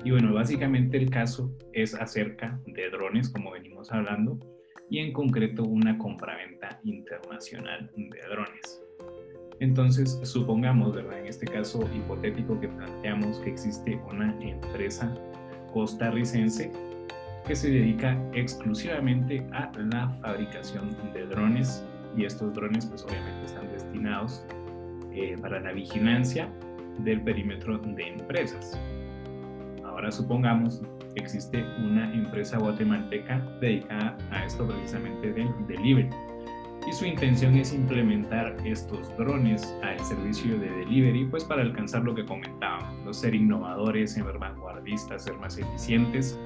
Y 0.06 0.12
bueno, 0.12 0.34
básicamente 0.34 0.96
el 0.96 1.10
caso 1.10 1.54
es 1.74 1.94
acerca 1.94 2.58
de 2.68 2.90
drones, 2.92 3.28
como 3.28 3.52
venimos 3.52 3.92
hablando, 3.92 4.40
y 4.90 5.00
en 5.00 5.12
concreto 5.12 5.64
una 5.64 5.98
compraventa 5.98 6.80
internacional 6.86 7.92
de 7.98 8.22
drones. 8.30 8.82
Entonces, 9.60 10.20
supongamos, 10.24 10.96
¿verdad? 10.96 11.20
En 11.20 11.28
este 11.28 11.46
caso 11.46 11.82
hipotético 11.94 12.60
que 12.60 12.70
planteamos 12.70 13.40
que 13.40 13.50
existe 13.50 14.00
una 14.10 14.34
empresa 14.42 15.14
costarricense 15.74 16.72
que 17.46 17.56
se 17.56 17.70
dedica 17.70 18.18
exclusivamente 18.34 19.46
a 19.52 19.72
la 19.78 20.10
fabricación 20.22 20.96
de 21.14 21.26
drones 21.26 21.84
y 22.16 22.26
estos 22.26 22.54
drones 22.54 22.86
pues 22.86 23.04
obviamente 23.04 23.46
están 23.46 23.72
destinados 23.72 24.46
eh, 25.12 25.36
para 25.42 25.60
la 25.60 25.72
vigilancia 25.72 26.50
del 27.00 27.22
perímetro 27.22 27.78
de 27.80 28.08
empresas. 28.08 28.80
Ahora 29.84 30.12
supongamos 30.12 30.82
que 31.16 31.22
existe 31.22 31.64
una 31.84 32.14
empresa 32.14 32.58
guatemalteca 32.58 33.40
dedicada 33.60 34.18
a 34.32 34.46
esto 34.46 34.68
precisamente 34.68 35.34
del 35.34 35.50
delivery 35.68 36.10
y 36.88 36.94
su 36.94 37.06
intención 37.06 37.56
es 37.56 37.74
implementar 37.74 38.56
estos 38.66 39.16
drones 39.18 39.76
al 39.84 40.00
servicio 40.04 40.58
de 40.60 40.70
delivery, 40.70 41.26
pues 41.26 41.44
para 41.44 41.62
alcanzar 41.62 42.04
lo 42.04 42.16
que 42.16 42.26
comentábamos, 42.26 43.18
ser 43.18 43.36
innovadores, 43.36 44.14
ser 44.14 44.38
vanguardistas, 44.38 45.24
ser 45.24 45.38
más 45.38 45.58
eficientes. 45.58 46.40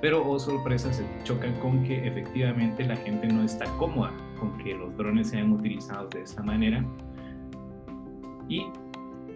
Pero, 0.00 0.26
oh 0.26 0.38
sorpresa, 0.38 0.92
se 0.92 1.04
chocan 1.24 1.52
con 1.60 1.84
que 1.84 2.06
efectivamente 2.06 2.84
la 2.84 2.96
gente 2.96 3.28
no 3.28 3.44
está 3.44 3.66
cómoda 3.76 4.12
con 4.38 4.56
que 4.58 4.74
los 4.74 4.96
drones 4.96 5.28
sean 5.28 5.52
utilizados 5.52 6.10
de 6.10 6.22
esta 6.22 6.42
manera 6.42 6.82
y 8.48 8.66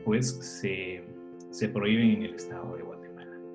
pues 0.04 0.38
se, 0.60 1.04
se 1.50 1.68
prohíben 1.68 2.10
en 2.10 2.22
el 2.22 2.34
estado 2.34 2.76
de 2.76 2.82
Guatemala. 2.82 3.03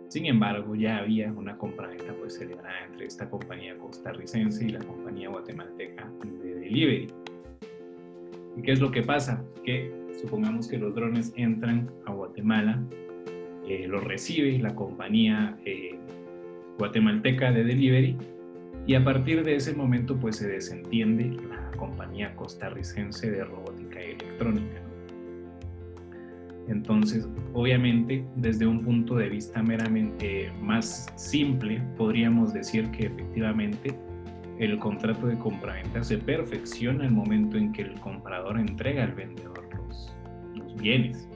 Sin 0.09 0.25
embargo, 0.25 0.73
ya 0.73 0.97
había 0.97 1.31
una 1.31 1.55
compraventa 1.55 2.13
pues 2.19 2.35
celebrada 2.35 2.85
entre 2.91 3.05
esta 3.05 3.29
compañía 3.29 3.77
costarricense 3.77 4.65
y 4.65 4.69
la 4.69 4.79
compañía 4.79 5.29
guatemalteca 5.29 6.11
de 6.41 6.55
delivery. 6.55 7.07
¿Y 8.57 8.61
qué 8.63 8.71
es 8.71 8.81
lo 8.81 8.89
que 8.89 9.03
pasa? 9.03 9.45
Que 9.63 9.93
supongamos 10.19 10.67
que 10.67 10.79
los 10.79 10.95
drones 10.95 11.31
entran 11.35 11.91
a 12.07 12.11
Guatemala, 12.11 12.83
eh, 13.67 13.87
los 13.87 14.03
recibe 14.03 14.57
la 14.57 14.73
compañía 14.73 15.55
eh, 15.63 15.95
guatemalteca 16.79 17.51
de 17.51 17.63
delivery 17.63 18.17
y 18.87 18.95
a 18.95 19.03
partir 19.03 19.43
de 19.43 19.57
ese 19.57 19.75
momento 19.75 20.17
pues 20.17 20.37
se 20.37 20.47
desentiende 20.47 21.37
la 21.47 21.69
compañía 21.77 22.35
costarricense 22.35 23.29
de 23.29 23.43
robótica 23.43 24.01
y 24.01 24.13
electrónica. 24.13 24.88
Entonces, 26.69 27.27
obviamente, 27.53 28.23
desde 28.35 28.67
un 28.67 28.83
punto 28.83 29.15
de 29.15 29.27
vista 29.27 29.61
meramente 29.63 30.51
más 30.61 31.11
simple, 31.15 31.81
podríamos 31.97 32.53
decir 32.53 32.89
que 32.91 33.07
efectivamente 33.07 33.97
el 34.59 34.77
contrato 34.77 35.25
de 35.25 35.37
compraventa 35.39 36.03
se 36.03 36.19
perfecciona 36.19 37.05
el 37.05 37.11
momento 37.11 37.57
en 37.57 37.71
que 37.71 37.81
el 37.81 37.99
comprador 38.01 38.59
entrega 38.59 39.03
al 39.03 39.13
vendedor 39.13 39.67
los, 39.75 40.75
bienes. 40.75 41.27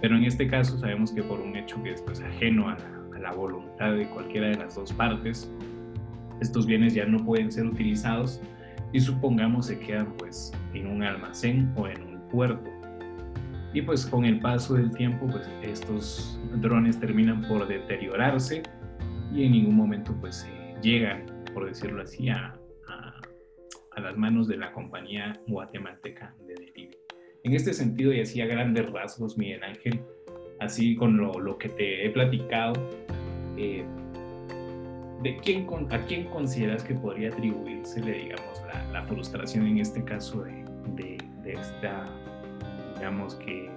Pero 0.00 0.16
en 0.16 0.24
este 0.24 0.46
caso 0.46 0.78
sabemos 0.78 1.10
que 1.10 1.22
por 1.22 1.40
un 1.40 1.56
hecho 1.56 1.82
que 1.82 1.92
es 1.92 2.02
pues, 2.02 2.20
ajeno 2.20 2.68
a 2.68 2.78
la, 3.18 3.32
voluntad 3.32 3.94
de 3.94 4.06
cualquiera 4.10 4.48
de 4.48 4.58
las 4.58 4.76
dos 4.76 4.92
partes, 4.92 5.50
estos 6.40 6.66
bienes 6.66 6.94
ya 6.94 7.04
no 7.04 7.18
pueden 7.24 7.50
ser 7.50 7.66
utilizados 7.66 8.40
y 8.92 9.00
supongamos 9.00 9.66
se 9.66 9.78
quedan 9.80 10.12
pues 10.16 10.52
en 10.74 10.86
un 10.86 11.02
almacén 11.02 11.72
o 11.76 11.88
en 11.88 12.00
un 12.02 12.20
puerto. 12.28 12.75
Y 13.76 13.82
pues 13.82 14.06
con 14.06 14.24
el 14.24 14.40
paso 14.40 14.72
del 14.72 14.90
tiempo 14.90 15.26
pues 15.26 15.46
estos 15.60 16.40
drones 16.62 16.98
terminan 16.98 17.42
por 17.42 17.68
deteriorarse 17.68 18.62
y 19.34 19.44
en 19.44 19.52
ningún 19.52 19.76
momento 19.76 20.16
pues 20.18 20.48
llegan 20.80 21.26
por 21.52 21.66
decirlo 21.66 22.00
así, 22.00 22.30
a, 22.30 22.58
a, 22.88 24.00
las 24.00 24.16
manos 24.16 24.48
de 24.48 24.56
la 24.56 24.72
compañía 24.72 25.38
guatemalteca 25.46 26.34
de 26.46 26.54
delivery. 26.54 26.96
En 27.44 27.52
este 27.52 27.74
sentido, 27.74 28.14
y 28.14 28.20
así 28.20 28.40
a 28.40 28.46
grandes 28.46 28.90
rasgos, 28.90 29.36
Miguel 29.36 29.62
Ángel, 29.62 30.00
así 30.60 30.96
con 30.96 31.18
lo, 31.18 31.32
lo 31.34 31.58
que 31.58 31.68
te 31.68 32.06
he 32.06 32.10
platicado, 32.10 32.74
eh, 33.58 33.84
¿de 35.22 35.36
quién, 35.38 35.66
¿a 35.90 35.98
quién 36.06 36.24
consideras 36.26 36.82
que 36.82 36.94
podría 36.94 37.28
atribuírsele, 37.28 38.24
digamos, 38.24 38.62
la, 38.92 39.02
frustración 39.04 39.66
en 39.66 39.78
este 39.78 40.02
caso 40.02 40.42
de, 40.42 41.18
de 41.42 41.52
esta, 41.52 42.10
digamos 42.96 43.34
que, 43.36 43.66
eh, 43.66 43.70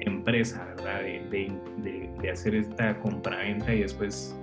empresa, 0.00 0.64
¿verdad? 0.76 1.00
De, 1.00 1.50
de, 1.82 2.10
de, 2.20 2.30
hacer 2.30 2.54
esta 2.54 2.98
compraventa 2.98 3.72
y 3.72 3.82
después 3.82 4.36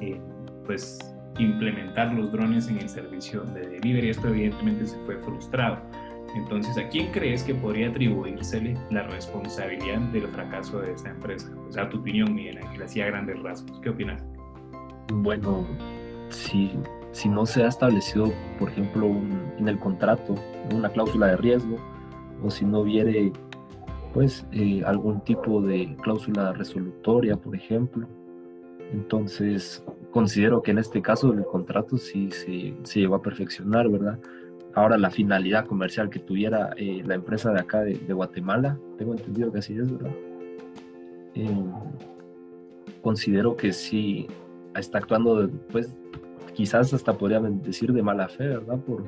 eh, 0.00 0.20
pues 0.66 0.98
implementar 1.38 2.12
los 2.12 2.32
drones 2.32 2.68
en 2.68 2.78
el 2.78 2.88
servicio 2.88 3.42
de 3.42 3.66
delivery. 3.66 4.10
Esto 4.10 4.28
evidentemente 4.28 4.86
se 4.86 4.98
fue 5.04 5.16
frustrado. 5.18 5.78
Entonces, 6.34 6.78
¿a 6.78 6.88
quién 6.88 7.10
crees 7.10 7.42
que 7.42 7.54
podría 7.54 7.88
atribuírsele 7.88 8.76
la 8.90 9.02
responsabilidad 9.04 9.98
del 10.12 10.28
fracaso 10.28 10.80
de 10.80 10.92
esta 10.92 11.10
empresa? 11.10 11.50
O 11.68 11.72
sea, 11.72 11.88
tu 11.88 11.98
opinión, 11.98 12.34
Miguel 12.34 12.58
Ángel, 12.58 12.82
así 12.82 13.00
a 13.00 13.06
grandes 13.06 13.40
rasgos. 13.42 13.80
¿Qué 13.80 13.90
opinas? 13.90 14.22
Bueno, 15.12 15.66
si, 16.28 16.72
si 17.12 17.28
no 17.28 17.46
se 17.46 17.64
ha 17.64 17.68
establecido, 17.68 18.32
por 18.58 18.70
ejemplo, 18.70 19.06
en 19.58 19.68
el 19.68 19.78
contrato 19.78 20.34
una 20.74 20.88
cláusula 20.88 21.28
de 21.28 21.36
riesgo, 21.36 21.76
o 22.42 22.50
si 22.50 22.64
no 22.64 22.84
viere 22.84 23.32
pues 24.14 24.46
eh, 24.52 24.82
algún 24.84 25.20
tipo 25.20 25.62
de 25.62 25.96
cláusula 26.02 26.52
resolutoria, 26.52 27.36
por 27.36 27.54
ejemplo, 27.54 28.08
entonces, 28.92 29.84
considero 30.10 30.62
que 30.62 30.72
en 30.72 30.78
este 30.78 31.00
caso 31.00 31.32
el 31.32 31.44
contrato 31.44 31.96
sí 31.96 32.30
se, 32.30 32.74
se 32.82 33.00
llegó 33.00 33.14
a 33.14 33.22
perfeccionar, 33.22 33.88
¿verdad? 33.88 34.18
Ahora, 34.74 34.98
la 34.98 35.10
finalidad 35.10 35.66
comercial 35.66 36.10
que 36.10 36.18
tuviera 36.18 36.72
eh, 36.76 37.02
la 37.04 37.14
empresa 37.14 37.52
de 37.52 37.60
acá 37.60 37.82
de, 37.82 37.94
Guatemala, 38.12 38.78
tengo 38.98 39.12
entendido 39.12 39.52
que 39.52 39.58
así 39.58 39.76
es, 39.76 39.90
¿verdad? 39.90 40.12
Eh, 41.34 41.64
considero 43.00 43.56
que 43.56 43.72
sí 43.72 44.26
está 44.74 44.98
actuando, 44.98 45.50
pues, 45.70 45.88
quizás 46.54 46.92
hasta 46.92 47.16
podrían 47.16 47.62
decir 47.62 47.92
de 47.92 48.02
mala 48.02 48.28
fe, 48.28 48.48
¿verdad? 48.48 48.78
Por, 48.80 49.04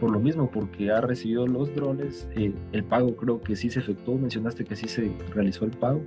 por 0.00 0.10
lo 0.10 0.20
mismo, 0.20 0.50
porque 0.50 0.90
ha 0.90 1.00
recibido 1.00 1.46
los 1.46 1.74
drones, 1.74 2.28
eh, 2.34 2.52
el 2.72 2.84
pago 2.84 3.16
creo 3.16 3.40
que 3.40 3.56
sí 3.56 3.70
se 3.70 3.80
efectuó, 3.80 4.16
mencionaste 4.18 4.64
que 4.64 4.76
sí 4.76 4.88
se 4.88 5.12
realizó 5.34 5.64
el 5.64 5.70
pago 5.72 6.02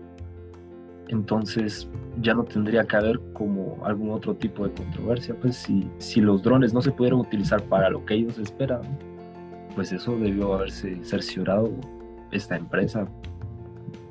entonces 1.07 1.87
ya 2.21 2.33
no 2.33 2.43
tendría 2.43 2.85
que 2.85 2.95
haber 2.95 3.19
como 3.33 3.79
algún 3.85 4.11
otro 4.11 4.35
tipo 4.35 4.67
de 4.67 4.73
controversia, 4.73 5.35
pues 5.39 5.57
si, 5.57 5.87
si 5.97 6.21
los 6.21 6.41
drones 6.41 6.73
no 6.73 6.81
se 6.81 6.91
pudieron 6.91 7.19
utilizar 7.19 7.61
para 7.63 7.89
lo 7.89 8.05
que 8.05 8.15
ellos 8.15 8.37
esperaban, 8.39 8.97
pues 9.75 9.91
eso 9.91 10.17
debió 10.17 10.53
haberse 10.53 11.03
cerciorado 11.03 11.71
esta 12.31 12.55
empresa, 12.55 13.07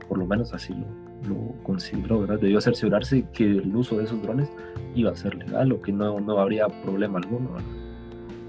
por 0.08 0.18
lo 0.18 0.26
menos 0.26 0.52
así 0.52 0.74
lo, 0.74 0.86
lo 1.26 1.54
consideró, 1.62 2.20
¿verdad? 2.20 2.38
Debió 2.40 2.60
cerciorarse 2.60 3.26
que 3.32 3.44
el 3.44 3.74
uso 3.74 3.98
de 3.98 4.04
esos 4.04 4.20
drones 4.22 4.50
iba 4.94 5.10
a 5.10 5.16
ser 5.16 5.34
legal 5.34 5.72
o 5.72 5.80
que 5.80 5.92
no, 5.92 6.20
no 6.20 6.38
habría 6.38 6.68
problema 6.82 7.18
alguno. 7.18 7.56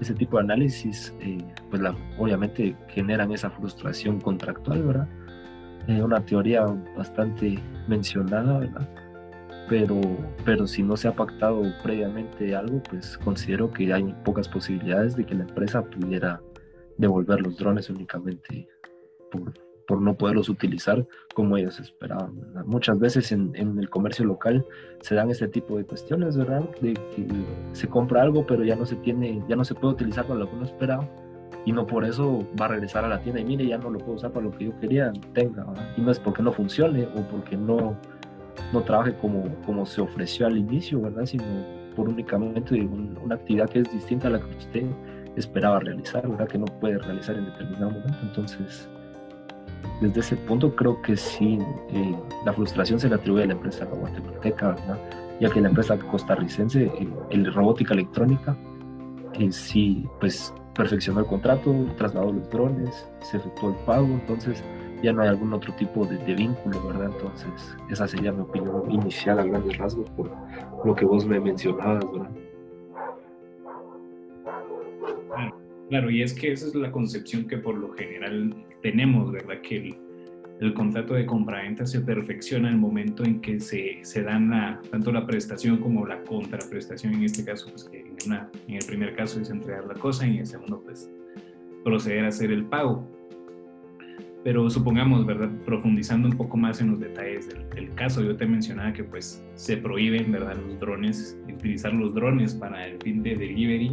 Ese 0.00 0.14
tipo 0.14 0.36
de 0.36 0.44
análisis, 0.44 1.14
eh, 1.20 1.38
pues 1.70 1.82
obviamente 2.18 2.76
generan 2.88 3.32
esa 3.32 3.50
frustración 3.50 4.20
contractual, 4.20 4.82
¿verdad? 4.82 5.08
una 6.02 6.20
teoría 6.20 6.66
bastante 6.96 7.60
mencionada, 7.86 8.58
¿verdad? 8.58 8.88
Pero, 9.68 10.00
pero 10.44 10.66
si 10.66 10.82
no 10.82 10.96
se 10.96 11.06
ha 11.06 11.12
pactado 11.12 11.62
previamente 11.82 12.56
algo, 12.56 12.82
pues 12.90 13.16
considero 13.18 13.70
que 13.70 13.92
hay 13.92 14.14
pocas 14.24 14.48
posibilidades 14.48 15.14
de 15.14 15.24
que 15.24 15.36
la 15.36 15.44
empresa 15.44 15.84
pudiera 15.84 16.40
devolver 16.98 17.40
los 17.40 17.56
drones 17.56 17.88
únicamente 17.88 18.68
por, 19.30 19.52
por 19.86 20.00
no 20.00 20.14
poderlos 20.14 20.48
utilizar 20.48 21.06
como 21.34 21.56
ellos 21.56 21.78
esperaban. 21.80 22.34
Muchas 22.64 22.98
veces 22.98 23.32
en, 23.32 23.54
el 23.56 23.88
comercio 23.88 24.24
local 24.24 24.64
se 25.00 25.14
dan 25.14 25.30
este 25.30 25.48
tipo 25.48 25.76
de 25.76 25.84
cuestiones, 25.84 26.36
¿verdad? 26.36 26.68
De 26.80 26.94
que 26.94 27.26
se 27.72 27.88
compra 27.88 28.22
algo 28.22 28.46
pero 28.46 28.64
ya 28.64 28.76
no 28.76 28.86
se 28.86 28.96
tiene, 28.96 29.42
ya 29.48 29.56
no 29.56 29.64
se 29.64 29.74
puede 29.74 29.94
utilizar 29.94 30.26
para 30.26 30.40
lo 30.40 30.48
que 30.48 30.56
uno 30.56 30.64
esperaba 30.64 31.08
y 31.64 31.72
no 31.72 31.86
por 31.86 32.04
eso 32.04 32.46
va 32.60 32.66
a 32.66 32.68
regresar 32.68 33.04
a 33.04 33.08
la 33.08 33.20
tienda 33.20 33.40
y 33.40 33.44
mire, 33.44 33.66
ya 33.66 33.78
no 33.78 33.90
lo 33.90 33.98
puedo 33.98 34.14
usar 34.14 34.32
para 34.32 34.46
lo 34.46 34.52
que 34.52 34.66
yo 34.66 34.80
quería, 34.80 35.12
tenga, 35.34 35.66
y 35.96 36.00
no 36.00 36.10
es 36.10 36.18
porque 36.18 36.42
no 36.42 36.52
funcione 36.52 37.08
o 37.16 37.22
porque 37.22 37.56
no, 37.56 37.96
no 38.72 38.82
trabaje 38.82 39.14
como, 39.16 39.44
como 39.64 39.84
se 39.84 40.00
ofreció 40.00 40.46
al 40.46 40.56
inicio, 40.56 41.00
¿verdad? 41.00 41.26
Sino 41.26 41.44
por 41.96 42.08
únicamente 42.08 42.80
una 42.80 43.34
actividad 43.34 43.68
que 43.68 43.80
es 43.80 43.90
distinta 43.90 44.28
a 44.28 44.32
la 44.32 44.40
que 44.40 44.56
usted 44.56 44.86
esperaba 45.36 45.80
realizar, 45.80 46.28
¿verdad? 46.28 46.46
Que 46.46 46.58
no 46.58 46.66
puede 46.66 46.98
realizar 46.98 47.36
en 47.36 47.46
determinado 47.46 47.90
momento. 47.90 48.18
Entonces, 48.22 48.88
desde 50.00 50.20
ese 50.20 50.36
punto 50.36 50.74
creo 50.74 51.00
que 51.00 51.16
sí, 51.16 51.58
eh, 51.90 52.14
la 52.44 52.52
frustración 52.52 53.00
se 53.00 53.08
le 53.08 53.14
atribuye 53.14 53.44
a 53.44 53.46
la 53.46 53.54
empresa 53.54 53.86
guatemalteca, 53.86 54.68
¿verdad? 54.68 54.98
Ya 55.40 55.50
que 55.50 55.60
la 55.60 55.68
empresa 55.68 55.98
costarricense, 55.98 56.84
eh, 56.84 57.08
el 57.30 57.52
robótica 57.52 57.94
electrónica, 57.94 58.56
eh, 59.34 59.50
sí, 59.50 60.06
pues 60.20 60.52
perfeccionó 60.74 61.20
el 61.20 61.26
contrato, 61.26 61.74
trasladó 61.96 62.32
los 62.32 62.50
drones, 62.50 63.08
se 63.20 63.38
efectuó 63.38 63.70
el 63.70 63.76
pago, 63.86 64.06
entonces 64.06 64.62
ya 65.02 65.12
no 65.12 65.22
hay 65.22 65.28
algún 65.28 65.52
otro 65.52 65.74
tipo 65.74 66.04
de, 66.06 66.18
vínculo, 66.34 66.86
¿verdad? 66.86 67.10
Entonces, 67.12 67.76
esa 67.90 68.06
sería 68.06 68.32
mi 68.32 68.42
opinión 68.42 68.90
inicial 68.90 69.38
a 69.38 69.44
grandes 69.44 69.78
rasgos 69.78 70.08
por 70.10 70.30
lo 70.84 70.94
que 70.94 71.04
vos 71.04 71.26
me 71.26 71.40
mencionabas, 71.40 72.04
¿verdad? 72.12 72.30
Claro, 75.88 76.10
y 76.10 76.22
es 76.22 76.34
que 76.34 76.52
esa 76.52 76.66
es 76.66 76.74
la 76.74 76.90
concepción 76.90 77.46
que 77.46 77.58
por 77.58 77.76
lo 77.76 77.92
general 77.92 78.65
tenemos, 78.86 79.32
¿verdad? 79.32 79.60
Que 79.62 79.78
el, 79.78 79.96
el 80.60 80.72
contrato 80.72 81.14
de 81.14 81.26
compraventa 81.26 81.84
se 81.84 82.00
perfecciona 82.02 82.68
en 82.68 82.74
el 82.74 82.80
momento 82.80 83.24
en 83.24 83.40
que 83.40 83.58
se, 83.58 83.98
se 84.02 84.22
dan 84.22 84.50
la, 84.50 84.80
tanto 84.92 85.10
la 85.10 85.26
prestación 85.26 85.78
como 85.78 86.06
la 86.06 86.22
contraprestación, 86.22 87.14
en 87.14 87.24
este 87.24 87.44
caso, 87.44 87.68
pues 87.68 87.82
que 87.84 88.02
en, 88.02 88.16
una, 88.26 88.48
en 88.68 88.74
el 88.76 88.86
primer 88.86 89.16
caso 89.16 89.40
es 89.40 89.50
entregar 89.50 89.86
la 89.86 89.94
cosa 89.94 90.24
y 90.24 90.34
en 90.34 90.38
el 90.38 90.46
segundo, 90.46 90.80
pues 90.84 91.10
proceder 91.82 92.26
a 92.26 92.28
hacer 92.28 92.52
el 92.52 92.64
pago. 92.64 93.04
Pero 94.44 94.70
supongamos, 94.70 95.26
¿verdad? 95.26 95.50
Profundizando 95.64 96.28
un 96.28 96.36
poco 96.36 96.56
más 96.56 96.80
en 96.80 96.92
los 96.92 97.00
detalles 97.00 97.48
del, 97.48 97.92
caso, 97.96 98.22
yo 98.22 98.36
te 98.36 98.46
mencionaba 98.46 98.92
que 98.92 99.02
pues 99.02 99.44
se 99.54 99.76
prohíben, 99.78 100.30
¿verdad? 100.30 100.56
Los 100.64 100.78
drones, 100.78 101.36
utilizar 101.52 101.92
los 101.92 102.14
drones 102.14 102.54
para 102.54 102.86
el 102.86 103.02
fin 103.02 103.20
de 103.24 103.34
delivery, 103.34 103.90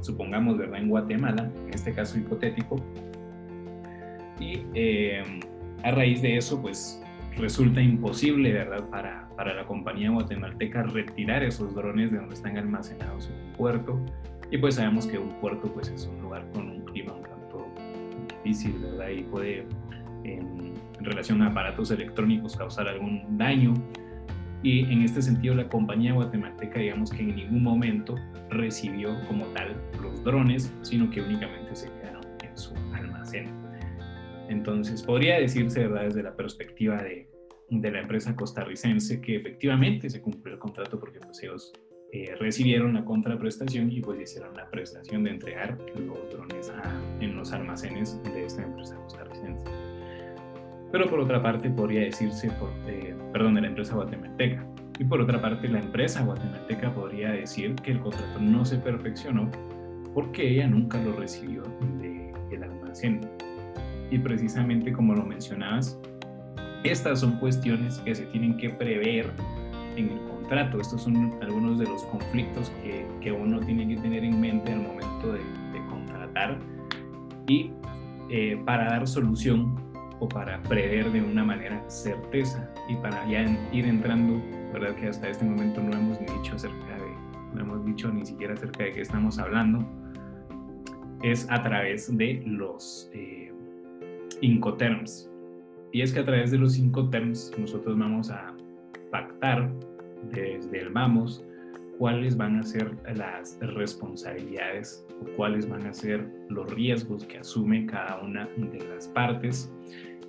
supongamos, 0.00 0.56
¿verdad? 0.56 0.80
En 0.80 0.88
Guatemala, 0.88 1.52
en 1.66 1.74
este 1.74 1.92
caso 1.92 2.18
hipotético. 2.18 2.82
Y 4.40 4.64
eh, 4.74 5.22
a 5.84 5.90
raíz 5.92 6.22
de 6.22 6.36
eso, 6.36 6.60
pues 6.60 7.00
resulta 7.36 7.80
imposible, 7.80 8.52
¿verdad?, 8.52 8.88
para, 8.88 9.28
para 9.36 9.54
la 9.54 9.64
compañía 9.64 10.10
guatemalteca 10.10 10.82
retirar 10.84 11.42
esos 11.42 11.74
drones 11.74 12.10
de 12.10 12.18
donde 12.18 12.34
están 12.34 12.56
almacenados 12.58 13.28
en 13.28 13.46
un 13.46 13.52
puerto. 13.52 14.00
Y 14.50 14.58
pues 14.58 14.74
sabemos 14.76 15.06
que 15.06 15.18
un 15.18 15.30
puerto 15.40 15.72
pues 15.72 15.88
es 15.88 16.06
un 16.06 16.20
lugar 16.22 16.44
con 16.52 16.68
un 16.68 16.84
clima 16.86 17.12
un 17.12 17.22
tanto 17.22 17.68
difícil, 18.42 18.74
¿verdad? 18.82 19.08
Y 19.10 19.22
puede 19.22 19.66
en, 20.24 20.74
en 20.98 21.04
relación 21.04 21.40
a 21.42 21.48
aparatos 21.48 21.90
electrónicos 21.90 22.56
causar 22.56 22.88
algún 22.88 23.38
daño. 23.38 23.74
Y 24.62 24.80
en 24.92 25.02
este 25.02 25.22
sentido 25.22 25.54
la 25.54 25.68
compañía 25.68 26.12
guatemalteca 26.12 26.80
digamos 26.80 27.10
que 27.10 27.22
en 27.22 27.36
ningún 27.36 27.62
momento 27.62 28.16
recibió 28.50 29.16
como 29.26 29.46
tal 29.46 29.80
los 30.02 30.22
drones, 30.24 30.74
sino 30.82 31.08
que 31.10 31.22
únicamente 31.22 31.74
se 31.74 31.90
quedaron 31.92 32.22
en 32.42 32.58
su 32.58 32.74
almacén. 32.92 33.59
Entonces 34.50 35.02
podría 35.04 35.38
decirse, 35.38 35.86
¿verdad?, 35.86 36.06
desde 36.06 36.24
la 36.24 36.34
perspectiva 36.36 37.00
de, 37.02 37.28
la 37.70 38.00
empresa 38.00 38.34
costarricense 38.34 39.20
que 39.20 39.36
efectivamente 39.36 40.10
se 40.10 40.20
cumplió 40.20 40.54
el 40.54 40.60
contrato 40.60 40.98
porque 40.98 41.20
pues 41.20 41.40
ellos 41.44 41.72
eh, 42.12 42.34
recibieron 42.40 42.94
la 42.94 43.04
contraprestación 43.04 43.92
y 43.92 44.00
pues 44.00 44.20
hicieron 44.20 44.56
la 44.56 44.68
prestación 44.68 45.22
de 45.22 45.30
entregar 45.30 45.78
los 45.94 46.30
drones 46.32 46.72
en 47.20 47.36
los 47.36 47.52
almacenes 47.52 48.20
de 48.24 48.44
esta 48.44 48.64
empresa 48.64 48.96
costarricense. 48.96 49.64
Pero 50.90 51.08
por 51.08 51.20
otra 51.20 51.40
parte 51.40 51.70
podría 51.70 52.00
decirse, 52.00 52.50
eh, 52.88 53.14
perdón, 53.32 53.54
de 53.54 53.60
la 53.60 53.68
empresa 53.68 53.94
guatemalteca. 53.94 54.66
Y 54.98 55.04
por 55.04 55.20
otra 55.20 55.40
parte 55.40 55.68
la 55.68 55.78
empresa 55.78 56.24
guatemalteca 56.24 56.92
podría 56.92 57.30
decir 57.30 57.76
que 57.76 57.92
el 57.92 58.00
contrato 58.00 58.40
no 58.40 58.64
se 58.64 58.78
perfeccionó 58.78 59.48
porque 60.12 60.48
ella 60.50 60.66
nunca 60.66 61.00
lo 61.00 61.12
recibió 61.12 61.62
del 62.00 62.32
de 62.50 62.64
almacén. 62.64 63.20
Y 64.10 64.18
precisamente 64.18 64.92
como 64.92 65.14
lo 65.14 65.24
mencionabas, 65.24 65.98
estas 66.84 67.20
son 67.20 67.38
cuestiones 67.38 67.98
que 67.98 68.14
se 68.14 68.26
tienen 68.26 68.56
que 68.56 68.70
prever 68.70 69.30
en 69.96 70.10
el 70.10 70.20
contrato. 70.22 70.80
Estos 70.80 71.02
son 71.02 71.34
algunos 71.42 71.78
de 71.78 71.86
los 71.86 72.02
conflictos 72.04 72.70
que, 72.82 73.06
que 73.20 73.32
uno 73.32 73.60
tiene 73.60 73.86
que 73.86 74.00
tener 74.00 74.24
en 74.24 74.40
mente 74.40 74.72
al 74.72 74.80
momento 74.80 75.32
de, 75.32 75.40
contratar 75.88 76.58
y 77.48 77.72
eh, 78.28 78.60
para 78.64 78.84
dar 78.90 79.08
solución 79.08 79.74
o 80.20 80.28
para 80.28 80.62
prever 80.62 81.10
de 81.10 81.20
una 81.20 81.42
manera 81.42 81.82
certeza 81.88 82.70
y 82.88 82.94
para 82.96 83.26
ya 83.28 83.44
ir 83.72 83.86
entrando, 83.86 84.40
verdad 84.72 84.94
que 84.94 85.08
hasta 85.08 85.28
este 85.28 85.44
momento 85.44 85.82
no 85.82 85.96
hemos 85.96 86.20
dicho 86.20 86.54
acerca 86.54 86.94
de, 86.94 87.54
no 87.54 87.62
hemos 87.62 87.84
dicho 87.84 88.12
ni 88.12 88.24
siquiera 88.24 88.54
acerca 88.54 88.84
de 88.84 88.92
qué 88.92 89.00
estamos 89.00 89.38
hablando, 89.38 89.84
es 91.22 91.50
a 91.50 91.62
través 91.62 92.16
de 92.16 92.42
los 92.46 93.10
eh, 93.14 93.39
Incoterms. 94.40 95.30
Y 95.92 96.02
es 96.02 96.12
que 96.12 96.20
a 96.20 96.24
través 96.24 96.50
de 96.50 96.58
los 96.58 96.78
Incoterms 96.78 97.52
nosotros 97.58 97.98
vamos 97.98 98.30
a 98.30 98.54
pactar 99.10 99.70
desde 100.32 100.80
el 100.80 100.90
vamos 100.90 101.44
cuáles 101.98 102.36
van 102.36 102.56
a 102.56 102.62
ser 102.62 102.96
las 103.14 103.58
responsabilidades 103.60 105.04
o 105.20 105.36
cuáles 105.36 105.68
van 105.68 105.86
a 105.86 105.92
ser 105.92 106.26
los 106.48 106.72
riesgos 106.72 107.24
que 107.26 107.38
asume 107.38 107.84
cada 107.86 108.20
una 108.22 108.48
de 108.56 108.88
las 108.88 109.08
partes 109.08 109.70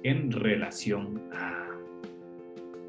en 0.04 0.32
relación 0.32 1.22
a, 1.32 1.68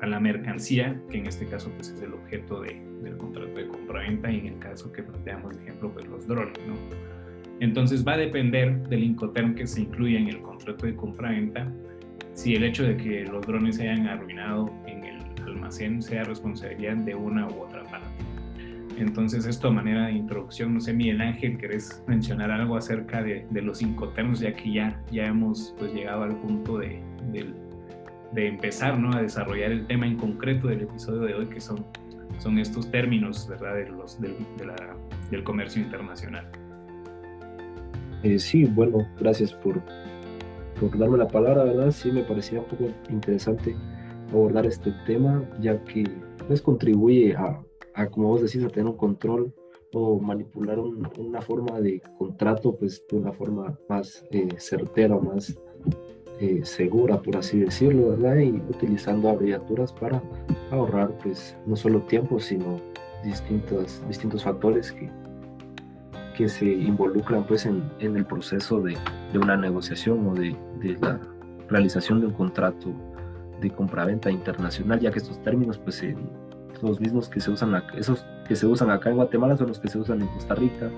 a 0.00 0.06
la 0.06 0.18
mercancía, 0.18 1.00
que 1.10 1.18
en 1.18 1.26
este 1.26 1.46
caso 1.46 1.70
pues, 1.76 1.90
es 1.90 2.02
el 2.02 2.14
objeto 2.14 2.62
de, 2.62 2.82
del 3.02 3.16
contrato 3.18 3.54
de 3.54 3.68
compra-venta 3.68 4.32
y 4.32 4.38
en 4.38 4.46
el 4.46 4.58
caso 4.58 4.90
que 4.92 5.02
planteamos 5.02 5.56
de 5.56 5.62
ejemplo 5.62 5.92
pues 5.92 6.06
los 6.08 6.26
drones, 6.26 6.58
¿no? 6.66 6.74
Entonces 7.62 8.04
va 8.04 8.14
a 8.14 8.16
depender 8.16 8.88
del 8.88 9.04
Incoterm 9.04 9.54
que 9.54 9.68
se 9.68 9.82
incluya 9.82 10.18
en 10.18 10.26
el 10.26 10.42
contrato 10.42 10.84
de 10.84 10.96
compra-venta 10.96 11.72
si 12.34 12.56
el 12.56 12.64
hecho 12.64 12.82
de 12.82 12.96
que 12.96 13.24
los 13.24 13.46
drones 13.46 13.76
se 13.76 13.88
hayan 13.88 14.08
arruinado 14.08 14.68
en 14.88 15.04
el 15.04 15.18
almacén 15.46 16.02
sea 16.02 16.24
responsabilidad 16.24 16.96
de 16.96 17.14
una 17.14 17.46
u 17.46 17.60
otra 17.60 17.84
parte. 17.84 18.08
Entonces, 18.98 19.46
esto 19.46 19.68
a 19.68 19.70
manera 19.70 20.06
de 20.06 20.12
introducción, 20.14 20.74
no 20.74 20.80
sé, 20.80 20.92
Miguel 20.92 21.20
Ángel, 21.20 21.56
¿querés 21.56 22.02
mencionar 22.08 22.50
algo 22.50 22.76
acerca 22.76 23.22
de, 23.22 23.46
de 23.48 23.62
los 23.62 23.80
incoterms, 23.80 24.40
ya 24.40 24.52
que 24.54 24.72
ya, 24.72 25.00
ya 25.12 25.26
hemos 25.26 25.72
pues, 25.78 25.94
llegado 25.94 26.24
al 26.24 26.34
punto 26.40 26.78
de, 26.78 27.00
de, 27.30 28.46
empezar 28.48 28.98
¿no? 28.98 29.16
a 29.16 29.22
desarrollar 29.22 29.70
el 29.70 29.86
tema 29.86 30.08
en 30.08 30.16
concreto 30.16 30.66
del 30.66 30.80
episodio 30.80 31.20
de 31.20 31.34
hoy, 31.34 31.46
que 31.46 31.60
son, 31.60 31.86
son 32.38 32.58
estos 32.58 32.90
términos 32.90 33.46
¿verdad? 33.48 33.76
De 33.76 33.88
los, 33.88 34.20
de, 34.20 34.34
la, 34.66 34.96
del 35.30 35.44
comercio 35.44 35.80
internacional? 35.80 36.50
Eh, 38.22 38.38
sí, 38.38 38.64
bueno, 38.64 39.06
gracias 39.18 39.52
por, 39.52 39.80
por 40.78 40.96
darme 40.96 41.18
la 41.18 41.28
palabra, 41.28 41.64
¿verdad? 41.64 41.90
Sí, 41.90 42.12
me 42.12 42.22
parecía 42.22 42.60
un 42.60 42.66
poco 42.66 42.84
interesante 43.10 43.74
abordar 44.30 44.66
este 44.66 44.92
tema, 45.06 45.44
ya 45.60 45.82
que 45.84 46.04
pues 46.46 46.62
contribuye 46.62 47.34
a, 47.34 47.60
a 47.94 48.06
como 48.06 48.28
vos 48.28 48.42
decís, 48.42 48.64
a 48.64 48.68
tener 48.68 48.86
un 48.86 48.96
control 48.96 49.52
o 49.94 50.18
manipular 50.18 50.78
un, 50.78 51.06
una 51.18 51.42
forma 51.42 51.80
de 51.80 52.00
contrato 52.16 52.74
pues 52.76 53.04
de 53.10 53.18
una 53.18 53.32
forma 53.32 53.78
más 53.88 54.24
eh, 54.30 54.48
certera, 54.58 55.18
más 55.18 55.58
eh, 56.40 56.60
segura, 56.64 57.20
por 57.20 57.36
así 57.36 57.60
decirlo, 57.60 58.10
¿verdad? 58.10 58.36
Y 58.36 58.50
utilizando 58.50 59.28
abreviaturas 59.28 59.92
para 59.92 60.22
ahorrar 60.70 61.16
pues 61.22 61.56
no 61.66 61.76
solo 61.76 62.02
tiempo, 62.02 62.40
sino 62.40 62.80
distintos, 63.22 64.02
distintos 64.08 64.44
factores 64.44 64.92
que, 64.92 65.10
que 66.42 66.48
se 66.48 66.66
involucran 66.66 67.44
pues 67.44 67.66
en, 67.66 67.84
en 68.00 68.16
el 68.16 68.24
proceso 68.24 68.80
de, 68.80 68.96
de, 69.32 69.38
una 69.38 69.56
negociación 69.56 70.26
o 70.26 70.34
de, 70.34 70.56
de, 70.80 70.98
la 71.00 71.20
realización 71.68 72.20
de 72.20 72.26
un 72.26 72.32
contrato 72.32 72.92
de 73.60 73.70
compraventa 73.70 74.28
internacional, 74.28 74.98
ya 74.98 75.12
que 75.12 75.20
estos 75.20 75.40
términos 75.40 75.78
pues 75.78 76.02
eh, 76.02 76.16
los 76.82 77.00
mismos 77.00 77.28
que 77.28 77.40
se 77.40 77.52
usan 77.52 77.76
acá, 77.76 77.96
esos 77.96 78.26
que 78.48 78.56
se 78.56 78.66
usan 78.66 78.90
acá 78.90 79.10
en 79.10 79.16
Guatemala 79.16 79.56
son 79.56 79.68
los 79.68 79.78
que 79.78 79.86
se 79.86 79.98
usan 80.00 80.20
en 80.20 80.26
Costa 80.26 80.56
Rica, 80.56 80.90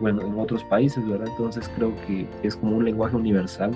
bueno, 0.00 0.20
en 0.20 0.38
otros 0.38 0.62
países, 0.64 1.08
¿verdad? 1.08 1.28
Entonces 1.28 1.70
creo 1.76 1.94
que 2.06 2.28
es 2.42 2.56
como 2.56 2.76
un 2.76 2.84
lenguaje 2.84 3.16
universal. 3.16 3.72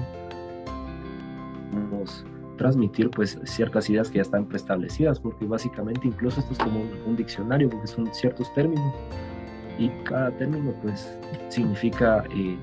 Transmitir 2.59 3.11
pues 3.11 3.41
ciertas 3.45 3.89
ideas 3.89 4.11
que 4.11 4.17
ya 4.17 4.23
están 4.23 4.45
preestablecidas, 4.45 5.19
porque 5.19 5.47
básicamente 5.47 6.07
incluso 6.07 6.41
esto 6.41 6.53
es 6.53 6.59
como 6.59 6.83
un, 6.83 6.91
un 7.07 7.17
diccionario, 7.17 7.71
porque 7.71 7.87
son 7.87 8.13
ciertos 8.13 8.53
términos 8.53 8.93
y 9.79 9.89
cada 10.05 10.31
término 10.37 10.75
pues 10.83 11.19
significa 11.49 12.25
eh, 12.35 12.57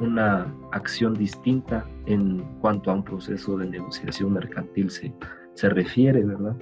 una 0.00 0.52
acción 0.72 1.14
distinta 1.14 1.86
en 2.06 2.42
cuanto 2.60 2.90
a 2.90 2.94
un 2.94 3.04
proceso 3.04 3.56
de 3.56 3.66
negociación 3.66 4.32
mercantil 4.32 4.90
se, 4.90 5.12
se 5.54 5.68
refiere, 5.68 6.24
¿verdad? 6.24 6.56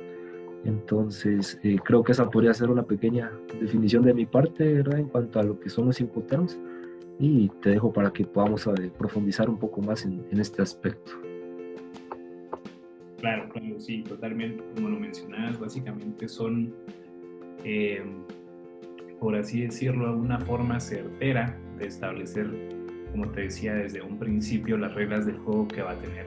Entonces, 0.64 1.60
eh, 1.62 1.76
creo 1.84 2.02
que 2.02 2.12
esa 2.12 2.28
podría 2.28 2.52
ser 2.52 2.70
una 2.70 2.82
pequeña 2.82 3.30
definición 3.60 4.04
de 4.04 4.14
mi 4.14 4.26
parte, 4.26 4.74
¿verdad? 4.74 4.98
En 4.98 5.08
cuanto 5.08 5.38
a 5.38 5.44
lo 5.44 5.60
que 5.60 5.70
son 5.70 5.86
los 5.86 6.00
incoterms. 6.00 6.58
Y 7.18 7.48
te 7.62 7.70
dejo 7.70 7.92
para 7.92 8.12
que 8.12 8.26
podamos 8.26 8.66
ver, 8.66 8.90
profundizar 8.92 9.48
un 9.48 9.58
poco 9.58 9.80
más 9.80 10.04
en, 10.04 10.26
en, 10.30 10.40
este 10.40 10.60
aspecto. 10.60 11.12
Claro, 13.20 13.48
claro, 13.48 13.80
sí, 13.80 14.02
totalmente. 14.02 14.62
Como 14.74 14.90
lo 14.90 14.98
mencionabas, 14.98 15.58
básicamente 15.58 16.28
son 16.28 16.74
eh, 17.64 18.04
por 19.20 19.34
así 19.36 19.62
decirlo, 19.62 20.16
una 20.16 20.38
forma 20.40 20.80
certera 20.80 21.56
de 21.78 21.86
establecer, 21.86 22.46
como 23.12 23.28
te 23.28 23.42
decía 23.42 23.74
desde 23.74 24.02
un 24.02 24.18
principio, 24.18 24.76
las 24.76 24.94
reglas 24.94 25.26
del 25.26 25.38
juego 25.38 25.66
que 25.68 25.82
va 25.82 25.92
a 25.92 25.98
tener 25.98 26.26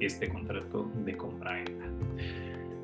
este 0.00 0.28
contrato 0.28 0.90
de 1.04 1.16
compra-venta. 1.16 1.84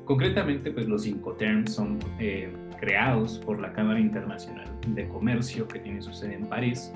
Concretamente, 0.05 0.71
pues 0.71 0.87
los 0.87 1.05
Incoterms 1.05 1.73
son 1.73 1.99
eh, 2.19 2.51
creados 2.79 3.39
por 3.39 3.59
la 3.59 3.73
Cámara 3.73 3.99
Internacional 3.99 4.69
de 4.87 5.07
Comercio 5.07 5.67
que 5.67 5.79
tiene 5.79 6.01
su 6.01 6.13
sede 6.13 6.35
en 6.35 6.45
París, 6.45 6.93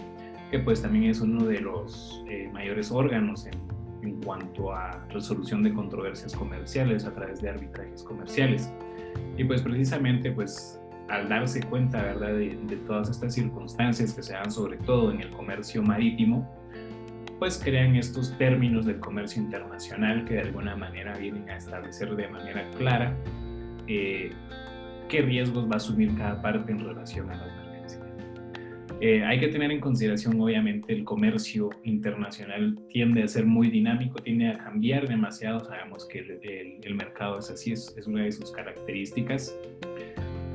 que 0.49 0.59
pues 0.59 0.81
también 0.81 1.05
es 1.05 1.21
uno 1.21 1.45
de 1.45 1.59
los 1.59 2.23
eh, 2.29 2.49
mayores 2.53 2.91
órganos 2.91 3.45
en, 3.47 3.53
en 4.01 4.21
cuanto 4.21 4.73
a 4.73 5.05
resolución 5.09 5.63
de 5.63 5.73
controversias 5.73 6.35
comerciales 6.35 7.05
a 7.05 7.13
través 7.13 7.41
de 7.41 7.49
arbitrajes 7.49 8.03
comerciales. 8.03 8.71
Y 9.37 9.43
pues 9.43 9.61
precisamente 9.61 10.31
pues 10.31 10.80
al 11.11 11.27
darse 11.27 11.61
cuenta 11.61 12.01
¿verdad? 12.01 12.33
De, 12.33 12.57
de, 12.67 12.77
todas 12.87 13.09
estas 13.09 13.33
circunstancias 13.33 14.13
que 14.13 14.23
se 14.23 14.33
dan 14.33 14.49
sobre 14.49 14.77
todo 14.77 15.11
en 15.11 15.21
el 15.21 15.29
comercio 15.29 15.83
marítimo, 15.83 16.49
pues 17.37 17.61
crean 17.61 17.95
estos 17.95 18.37
términos 18.37 18.85
del 18.85 18.99
comercio 18.99 19.41
internacional 19.41 20.25
que 20.25 20.35
de 20.35 20.41
alguna 20.41 20.75
manera 20.75 21.17
vienen 21.17 21.49
a 21.49 21.57
establecer 21.57 22.15
de 22.15 22.27
manera 22.29 22.69
clara 22.77 23.15
eh, 23.87 24.31
qué 25.09 25.21
riesgos 25.21 25.65
va 25.65 25.73
a 25.73 25.77
asumir 25.77 26.15
cada 26.15 26.41
parte 26.41 26.71
en 26.71 26.79
relación 26.79 27.29
a 27.29 27.35
las 27.35 27.55
mercancías. 27.57 28.01
Eh, 29.01 29.25
hay 29.25 29.39
que 29.39 29.47
tener 29.49 29.71
en 29.71 29.81
consideración, 29.81 30.39
obviamente, 30.39 30.93
el 30.93 31.03
comercio 31.03 31.71
internacional 31.83 32.77
tiende 32.87 33.23
a 33.23 33.27
ser 33.27 33.45
muy 33.45 33.69
dinámico, 33.69 34.21
tiende 34.21 34.49
a 34.49 34.57
cambiar 34.59 35.07
demasiado, 35.07 35.65
sabemos 35.65 36.07
que 36.07 36.19
el, 36.19 36.39
el, 36.43 36.79
el 36.83 36.95
mercado 36.95 37.39
es 37.39 37.49
así, 37.49 37.73
es, 37.73 37.93
es 37.97 38.07
una 38.07 38.23
de 38.23 38.31
sus 38.31 38.51
características. 38.51 39.57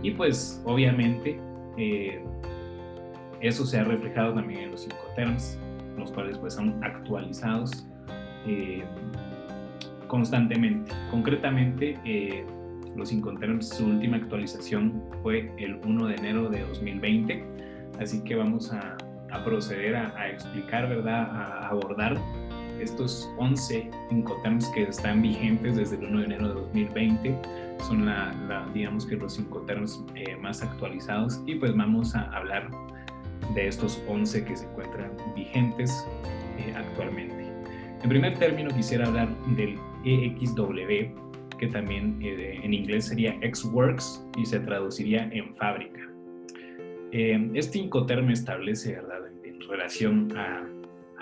Y 0.07 0.12
pues 0.12 0.62
obviamente 0.64 1.37
eh, 1.77 2.23
eso 3.40 3.66
se 3.66 3.81
ha 3.81 3.83
reflejado 3.83 4.35
también 4.35 4.61
en 4.61 4.71
los 4.71 4.85
Incoterms, 4.85 5.59
los 5.99 6.12
cuales 6.12 6.38
pues 6.38 6.55
son 6.55 6.79
actualizados 6.85 7.88
eh, 8.47 8.85
constantemente. 10.07 10.92
Concretamente, 11.11 11.99
eh, 12.05 12.47
los 12.95 13.11
Incoterms, 13.11 13.71
su 13.71 13.85
última 13.85 14.19
actualización 14.19 15.03
fue 15.25 15.53
el 15.59 15.81
1 15.85 16.07
de 16.07 16.14
enero 16.14 16.51
de 16.51 16.61
2020, 16.61 17.45
así 17.99 18.23
que 18.23 18.37
vamos 18.37 18.73
a, 18.73 18.97
proceder 19.45 19.97
a, 19.97 20.31
explicar, 20.31 20.88
¿verdad? 20.88 21.29
A 21.33 21.69
abordar 21.71 22.16
estos 22.81 23.29
11 23.38 23.90
Incoterms 24.12 24.69
que 24.69 24.85
están 24.85 25.21
vigentes 25.21 25.75
desde 25.75 25.97
el 25.97 26.05
1 26.05 26.19
de 26.21 26.25
enero 26.27 26.49
de 26.49 26.55
2020 26.55 27.65
son 27.81 28.07
la, 28.07 28.69
digamos 28.75 29.07
que 29.07 29.17
los 29.17 29.39
Incoterms 29.39 30.05
eh, 30.15 30.37
más 30.37 30.62
actualizados 30.62 31.41
y 31.47 31.55
pues 31.57 31.77
vamos 31.77 32.15
a 32.15 32.23
hablar 32.37 32.71
de 33.55 33.69
estos 33.69 34.03
11 34.09 34.45
que 34.45 34.57
se 34.57 34.65
encuentran 34.67 35.12
vigentes 35.35 36.07
eh, 36.59 36.73
actualmente. 36.77 37.47
En 38.03 38.09
primer 38.09 38.39
término 38.39 38.71
quisiera 38.71 39.07
hablar 39.07 39.29
del 39.57 39.79
EXW, 40.05 41.11
que 41.59 41.67
también 41.69 42.19
eh, 42.23 42.61
en 42.62 42.75
inglés 42.75 43.07
sería 43.07 43.37
X-Works 43.41 44.25
y 44.37 44.47
se 44.47 44.61
traduciría 44.61 45.29
en 45.33 45.55
fábrica. 45.57 46.01
Eh, 47.12 47.51
este 47.55 47.79
Incoterm 47.79 48.31
establece, 48.31 48.95
¿verdad? 48.97 49.23
en 49.45 49.61
relación 49.69 50.33
a, 50.37 50.67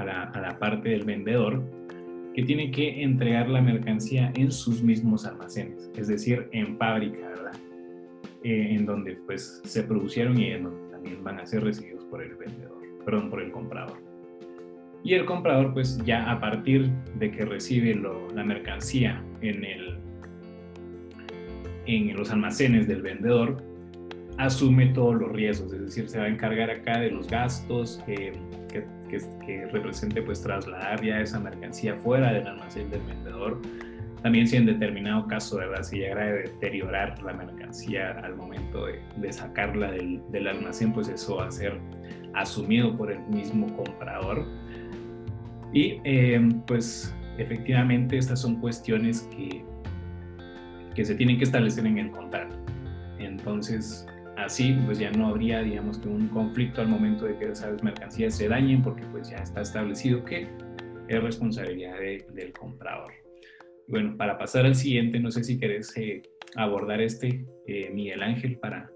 la, 0.05 0.59
parte 0.59 0.88
del 0.88 1.05
vendedor, 1.05 1.62
que 2.35 2.42
tiene 2.42 2.70
que 2.70 3.03
entregar 3.03 3.49
la 3.49 3.62
mercancía 3.62 4.33
en 4.37 4.51
sus 4.51 4.83
mismos 4.83 5.25
almacenes, 5.25 5.90
es 5.97 6.09
decir, 6.09 6.49
en 6.53 6.77
fábrica, 6.77 7.29
¿verdad? 7.29 7.53
en 8.42 8.85
donde 8.85 9.16
pues 9.27 9.62
se 9.64 9.83
producieron 9.85 10.38
y 10.38 10.51
en 10.51 10.64
donde 10.64 10.90
también 10.90 11.25
van 11.25 11.38
a 11.38 11.47
ser 11.47 11.64
recibidos 11.64 12.05
por 12.07 12.23
el 12.23 12.35
vendedor, 12.35 12.77
perdón, 13.05 13.31
por 13.31 13.40
el 13.40 13.51
comprador. 13.51 13.99
Y 15.03 15.14
el 15.14 15.25
comprador, 15.27 15.73
pues 15.75 15.99
ya 16.05 16.31
a 16.31 16.40
partir 16.40 16.90
de 17.18 17.31
que 17.31 17.44
recibe 17.44 17.94
la 18.35 18.42
mercancía 18.42 19.23
en, 19.42 19.62
los 22.16 22.31
almacenes 22.31 22.88
del 22.88 23.03
vendedor, 23.03 23.62
asume 24.38 24.87
todos 24.87 25.14
los 25.16 25.31
riesgos, 25.31 25.73
es 25.75 25.81
decir, 25.83 26.09
se 26.09 26.18
va 26.18 26.25
a 26.25 26.29
encargar 26.29 26.70
acá 26.70 26.99
de 27.01 27.11
los 27.11 27.29
gastos 27.29 28.03
que, 28.07 28.33
que, 29.44 29.66
represente 29.66 30.22
pues 30.22 30.42
trasladar 30.42 31.03
ya 31.03 31.20
esa 31.20 31.40
mercancía 31.40 31.96
fuera 31.96 32.33
del 32.33 32.46
almacén 32.46 32.90
del 32.90 33.03
vendedor. 33.03 33.61
También 34.22 34.48
si 34.48 34.57
en 34.57 34.64
determinado 34.64 35.27
caso, 35.27 35.59
¿verdad? 35.59 35.83
Si 35.83 35.98
llegara 35.98 36.22
a 36.22 36.33
deteriorar 36.33 37.22
la 37.22 37.35
mercancía 37.35 38.12
al 38.22 38.37
momento 38.37 38.87
de, 38.87 39.00
de 39.16 39.33
sacarla 39.33 39.92
del, 39.92 40.22
del 40.31 40.48
almacén, 40.48 40.92
pues 40.92 41.09
eso 41.09 41.37
va 41.37 41.48
a 41.48 41.50
ser 41.50 41.79
asumido 42.35 42.96
por 42.96 43.12
el 43.12 43.20
mismo 43.29 43.66
comprador. 43.77 44.46
Y 45.72 46.00
eh, 46.05 46.40
pues 46.66 47.14
efectivamente 47.38 48.16
estas 48.16 48.40
son 48.40 48.61
cuestiones 48.61 49.29
que, 49.37 49.64
que 50.94 51.05
se 51.05 51.14
tienen 51.14 51.37
que 51.37 51.44
establecer 51.44 51.87
en 51.87 51.98
el 51.98 52.11
contrato. 52.11 52.57
Entonces, 53.18 54.07
así 54.44 54.76
pues 54.85 54.98
ya 54.98 55.11
no 55.11 55.28
habría, 55.28 55.62
digamos, 55.62 55.98
que 55.98 56.09
un 56.09 56.28
conflicto 56.28 56.80
al 56.80 56.88
momento 56.88 57.24
de 57.24 57.37
que 57.37 57.50
esas 57.50 57.83
mercancías 57.83 58.37
se 58.37 58.48
dañen 58.48 58.83
porque 58.83 59.04
pues 59.11 59.30
ya 59.30 59.38
está 59.38 59.62
establecido 59.62 60.24
que 60.24 60.48
es 61.09 61.22
responsabilidad 61.22 61.98
del 61.98 62.52
comprador. 62.52 63.12
Bueno, 63.88 64.16
para 64.16 64.38
pasar 64.38 64.64
al 64.64 64.74
siguiente, 64.74 65.20
no 65.20 65.30
sé 65.30 65.44
si 65.44 65.59
querés 65.59 65.94
eh, 65.96 66.22
abordar 66.57 67.00
este, 67.00 67.44
eh, 67.66 67.90
Miguel 67.92 68.22
Ángel, 68.22 68.59
para, 68.59 68.90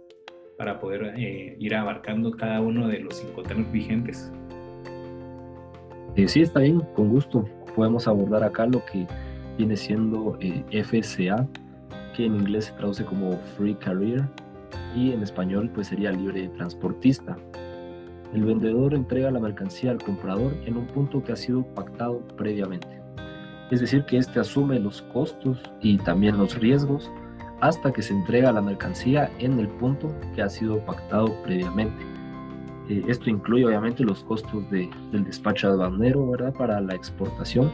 para 0.57 0.79
poder 0.79 1.15
ir 1.19 1.75
abarcando 1.75 2.31
cada 2.33 2.61
uno 2.61 2.89
de 2.89 3.01
los 3.01 3.17
cinco 3.19 3.43
temas 3.43 3.71
vigentes. 3.71 4.33
Eh, 6.19 6.27
sí, 6.27 6.43
está 6.43 6.61
bien, 6.61 6.81
con 6.97 7.11
gusto. 7.11 7.45
Podemos 7.77 8.09
abordar 8.09 8.43
acá 8.43 8.67
lo 8.67 8.85
que 8.87 9.07
viene 9.57 9.77
siendo 9.77 10.37
eh, 10.41 10.65
FCA, 10.83 11.47
que 12.17 12.25
en 12.27 12.35
inglés 12.35 12.67
se 12.67 12.73
traduce 12.73 13.05
como 13.05 13.33
Free 13.57 13.75
Career 13.75 14.25
y 14.95 15.13
en 15.13 15.23
español 15.23 15.71
pues 15.75 15.89
sería 15.89 16.13
libre 16.13 16.49
transportista. 16.49 17.37
El 18.35 18.45
vendedor 18.45 18.95
entrega 18.95 19.31
la 19.31 19.41
mercancía 19.41 19.91
al 19.91 20.03
comprador 20.03 20.55
en 20.67 20.77
un 20.77 20.87
punto 20.87 21.23
que 21.23 21.33
ha 21.33 21.37
sido 21.37 21.63
pactado 21.75 22.21
previamente. 22.37 23.01
Es 23.71 23.81
decir, 23.81 24.05
que 24.05 24.19
éste 24.19 24.41
asume 24.41 24.79
los 24.79 25.03
costos 25.03 25.59
y 25.81 25.99
también 25.99 26.39
los 26.39 26.59
riesgos 26.59 27.11
hasta 27.61 27.93
que 27.93 28.03
se 28.03 28.15
entrega 28.15 28.53
la 28.53 28.63
mercancía 28.63 29.31
en 29.39 29.59
el 29.59 29.69
punto 29.69 30.15
que 30.35 30.43
ha 30.43 30.49
sido 30.49 30.79
pactado 30.85 31.35
previamente. 31.43 32.05
Eh, 32.89 33.03
esto 33.09 33.31
incluye 33.31 33.67
obviamente 33.67 34.05
los 34.05 34.25
costos 34.25 34.71
de, 34.71 34.89
del 35.11 35.25
despacho 35.25 35.69
aduanero, 35.69 36.31
¿verdad? 36.31 36.55
Para 36.55 36.81
la 36.81 36.95
exportación. 36.95 37.71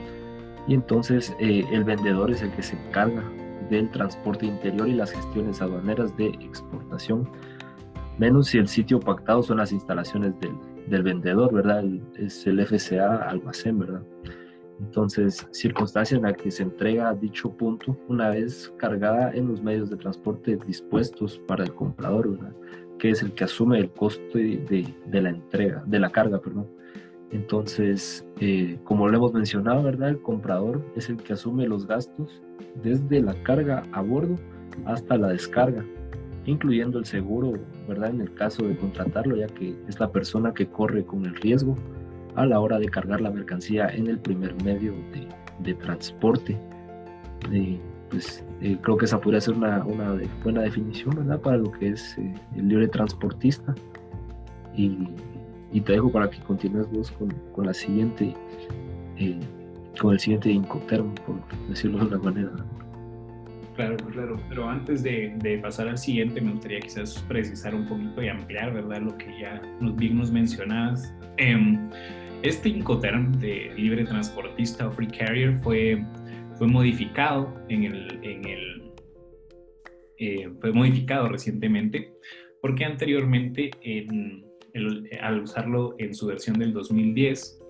Y 0.67 0.75
entonces 0.75 1.35
eh, 1.39 1.65
el 1.71 1.85
vendedor 1.85 2.31
es 2.31 2.43
el 2.43 2.51
que 2.53 2.63
se 2.63 2.77
encarga 2.77 3.23
del 3.71 3.91
transporte 3.91 4.47
interior 4.47 4.89
y 4.89 4.95
las 4.95 5.11
gestiones 5.11 5.61
aduaneras 5.61 6.17
de 6.17 6.29
exportación, 6.29 7.29
menos 8.19 8.49
si 8.49 8.59
el 8.59 8.69
sitio 8.69 9.01
pactado 9.01 9.43
son 9.43 9.59
las 9.59 9.73
instalaciones 9.73 10.39
del, 10.41 10.53
del 10.89 11.03
vendedor, 11.03 11.53
¿verdad? 11.53 11.85
es 12.17 12.47
el 12.47 12.65
FCA 12.65 13.29
almacén, 13.29 13.79
¿verdad? 13.79 14.03
Entonces, 14.81 15.47
circunstancia 15.53 16.17
en 16.17 16.25
la 16.25 16.33
que 16.33 16.51
se 16.51 16.65
entrega 16.65 17.15
dicho 17.15 17.51
punto 17.57 17.97
una 18.09 18.31
vez 18.31 18.73
cargada 18.77 19.31
en 19.33 19.49
los 19.49 19.63
medios 19.63 19.89
de 19.89 19.97
transporte 19.97 20.59
dispuestos 20.67 21.39
para 21.47 21.65
el 21.65 21.73
comprador, 21.75 22.33
¿verdad? 22.33 22.53
que 22.99 23.11
es 23.11 23.23
el 23.23 23.33
que 23.35 23.45
asume 23.45 23.79
el 23.79 23.91
costo 23.91 24.39
de, 24.39 24.95
de, 25.07 25.21
la 25.21 25.31
entrega, 25.31 25.83
de 25.87 25.99
la 25.99 26.11
carga, 26.11 26.41
perdón. 26.41 26.69
Entonces, 27.31 28.25
eh, 28.41 28.79
como 28.85 29.09
lo 29.09 29.17
hemos 29.17 29.33
mencionado, 29.33 29.83
¿verdad? 29.83 30.11
El 30.11 30.23
comprador 30.23 30.85
es 30.95 31.09
el 31.09 31.17
que 31.17 31.33
asume 31.33 31.67
los 31.67 31.87
gastos 31.87 32.43
desde 32.83 33.21
la 33.21 33.35
carga 33.43 33.83
a 33.93 34.03
bordo 34.03 34.37
hasta 34.85 35.17
la 35.17 35.29
descarga, 35.29 35.85
incluyendo 36.47 36.99
el 36.99 37.07
seguro, 37.07 37.55
¿verdad? 37.89 38.11
En 38.11 38.21
el 38.21 38.35
caso 38.35 38.67
de 38.67 38.77
contratarlo, 38.77 39.37
ya 39.37 39.47
que 39.47 39.75
es 39.89 39.99
la 39.99 40.11
persona 40.11 40.53
que 40.53 40.67
corre 40.67 41.05
con 41.05 41.25
el 41.27 41.35
riesgo 41.37 41.77
a 42.37 42.47
la 42.47 42.61
hora 42.61 42.79
de 42.79 42.89
cargar 42.89 43.21
la 43.21 43.31
mercancía 43.31 43.89
en 43.89 44.09
el 44.09 44.19
primer 44.19 44.55
medio 44.63 44.95
de, 45.63 45.75
transporte. 45.75 46.59
De, 47.51 47.81
pues 48.11 48.45
eh, 48.61 48.77
creo 48.81 48.97
que 48.97 49.07
esa 49.07 49.21
podría 49.21 49.41
ser 49.41 49.55
una, 49.55 49.85
buena 50.43 50.63
definición, 50.63 51.17
¿verdad? 51.17 51.41
Para 51.41 51.57
lo 51.59 51.71
que 51.73 51.91
es 51.91 52.19
eh, 52.19 52.35
el 52.57 52.69
libre 52.69 52.89
transportista. 52.89 53.75
Y, 54.77 55.09
y, 55.75 55.81
te 55.81 55.93
dejo 55.93 56.11
para 56.11 56.31
que 56.31 56.39
continúes 56.41 56.91
vos 56.91 57.11
con, 57.11 57.31
con 57.53 57.67
la 57.67 57.75
siguiente, 57.75 58.35
eh, 59.19 59.39
con 60.01 60.13
el 60.15 60.21
siguiente 60.21 60.51
incoterm, 60.51 61.15
por 61.27 61.37
decirlo 61.69 61.99
de 61.99 62.17
una 62.17 62.19
manera. 62.19 62.51
Claro, 63.77 63.97
claro, 63.97 64.41
pero 64.49 64.69
antes 64.69 65.03
de, 65.03 65.35
de, 65.39 65.59
pasar 65.59 65.89
al 65.89 65.99
siguiente 65.99 66.41
me 66.41 66.53
gustaría 66.53 66.81
quizás 66.81 67.25
precisar 67.27 67.75
un 67.75 67.87
poquito 67.87 68.23
y 68.23 68.29
ampliar, 68.29 68.73
¿verdad? 68.73 69.03
Lo 69.03 69.19
que 69.19 69.27
ya 69.41 69.61
nos, 69.81 69.97
bien 69.97 70.17
nos 70.17 70.31
mencionabas. 70.31 71.13
Em, 71.39 71.91
este 72.43 72.69
incoterm 72.69 73.33
de 73.41 73.73
libre 73.77 74.05
transportista 74.05 74.87
o 74.87 74.93
free 74.93 75.09
carrier 75.09 75.59
fue 75.59 76.05
fue 76.57 76.67
modificado 76.67 77.53
en 77.69 77.85
el, 77.85 78.21
en 78.23 78.45
el 78.45 78.93
eh, 80.19 80.51
fue 80.61 80.73
modificado 80.73 81.29
recientemente 81.29 82.13
porque 82.61 82.85
anteriormente 82.85 83.71
en 83.83 84.45
al 85.21 85.41
usarlo 85.41 85.95
en 85.99 86.15
su 86.15 86.27
versión 86.27 86.59
del 86.59 86.73
2010 86.73 87.61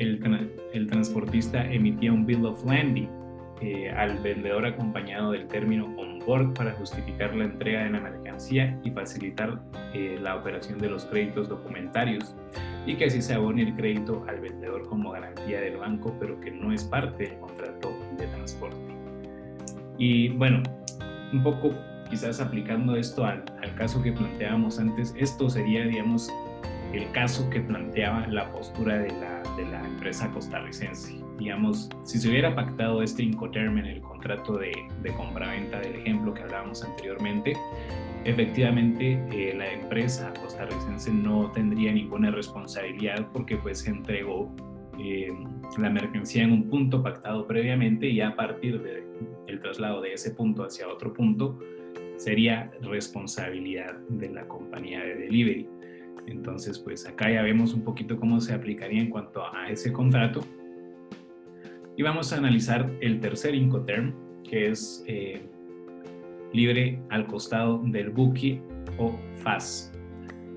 el, 0.00 0.86
transportista 0.88 1.64
emitía 1.70 2.12
un 2.12 2.24
bill 2.24 2.46
of 2.46 2.64
landing 2.64 3.08
eh, 3.60 3.90
al 3.90 4.18
vendedor 4.18 4.64
acompañado 4.64 5.32
del 5.32 5.46
término 5.46 5.86
on 5.98 6.18
board 6.20 6.54
para 6.54 6.72
justificar 6.72 7.34
la 7.36 7.44
entrega 7.44 7.84
de 7.84 7.90
la 7.90 8.00
mercancía 8.00 8.80
y 8.82 8.90
facilitar 8.90 9.60
eh, 9.92 10.18
la 10.20 10.36
operación 10.36 10.78
de 10.78 10.88
los 10.88 11.04
créditos 11.04 11.48
documentarios 11.48 12.34
y 12.86 12.96
que 12.96 13.06
así 13.06 13.20
se 13.20 13.34
abone 13.34 13.62
el 13.62 13.74
crédito 13.74 14.24
al 14.26 14.40
vendedor 14.40 14.88
como 14.88 15.10
garantía 15.10 15.60
del 15.60 15.76
banco, 15.76 16.16
pero 16.18 16.40
que 16.40 16.50
no 16.50 16.72
es 16.72 16.84
parte 16.84 17.24
del 17.24 17.38
contrato 17.38 17.92
de 18.16 18.26
transporte. 18.28 18.78
Y 19.98 20.30
bueno, 20.30 20.62
un 21.32 21.42
poco 21.42 21.74
quizás 22.08 22.40
aplicando 22.40 22.96
esto 22.96 23.26
al 23.26 23.44
caso 23.80 24.02
que 24.02 24.12
planteábamos 24.12 24.78
antes, 24.78 25.14
esto 25.16 25.48
sería, 25.48 25.86
digamos, 25.86 26.30
el 26.92 27.10
caso 27.12 27.48
que 27.48 27.60
planteaba 27.60 28.26
la 28.26 28.52
postura 28.52 28.98
de 28.98 29.08
la, 29.08 29.42
de 29.56 29.64
la 29.64 29.82
empresa 29.82 30.30
costarricense. 30.32 31.18
Digamos, 31.38 31.88
si 32.02 32.18
se 32.18 32.28
hubiera 32.28 32.54
pactado 32.54 33.02
este 33.02 33.22
Incoterm 33.22 33.78
en 33.78 33.86
el 33.86 34.02
contrato 34.02 34.58
de, 34.58 34.72
de 35.02 35.14
compraventa 35.14 35.80
del 35.80 35.94
ejemplo 35.94 36.34
que 36.34 36.42
hablábamos 36.42 36.84
anteriormente, 36.84 37.56
efectivamente 38.24 39.18
eh, 39.32 39.54
la 39.56 39.72
empresa 39.72 40.30
costarricense 40.42 41.10
no 41.10 41.50
tendría 41.52 41.90
ninguna 41.90 42.30
responsabilidad 42.30 43.28
porque 43.32 43.56
pues 43.56 43.86
entregó 43.86 44.54
eh, 44.98 45.32
la 45.78 45.88
mercancía 45.88 46.42
en 46.42 46.52
un 46.52 46.68
punto 46.68 47.02
pactado 47.02 47.46
previamente 47.46 48.10
y 48.10 48.20
a 48.20 48.36
partir 48.36 48.82
del 48.82 49.60
traslado 49.62 50.02
de 50.02 50.12
ese 50.12 50.32
punto 50.32 50.64
hacia 50.64 50.86
otro 50.86 51.14
punto 51.14 51.58
sería 52.20 52.70
responsabilidad 52.82 53.98
de 54.10 54.28
la 54.28 54.46
compañía 54.46 55.00
de 55.00 55.14
delivery. 55.14 55.66
Entonces, 56.26 56.78
pues 56.78 57.06
acá 57.06 57.30
ya 57.30 57.42
vemos 57.42 57.72
un 57.72 57.82
poquito 57.82 58.18
cómo 58.20 58.40
se 58.40 58.52
aplicaría 58.52 59.00
en 59.00 59.08
cuanto 59.08 59.42
a 59.42 59.70
ese 59.70 59.90
contrato. 59.90 60.44
Y 61.96 62.02
vamos 62.02 62.32
a 62.32 62.36
analizar 62.36 62.90
el 63.00 63.20
tercer 63.20 63.54
Incoterm, 63.54 64.14
que 64.44 64.68
es 64.68 65.02
eh, 65.06 65.40
libre 66.52 67.00
al 67.08 67.26
costado 67.26 67.82
del 67.86 68.10
buque 68.10 68.60
o 68.98 69.18
FAS. 69.36 69.90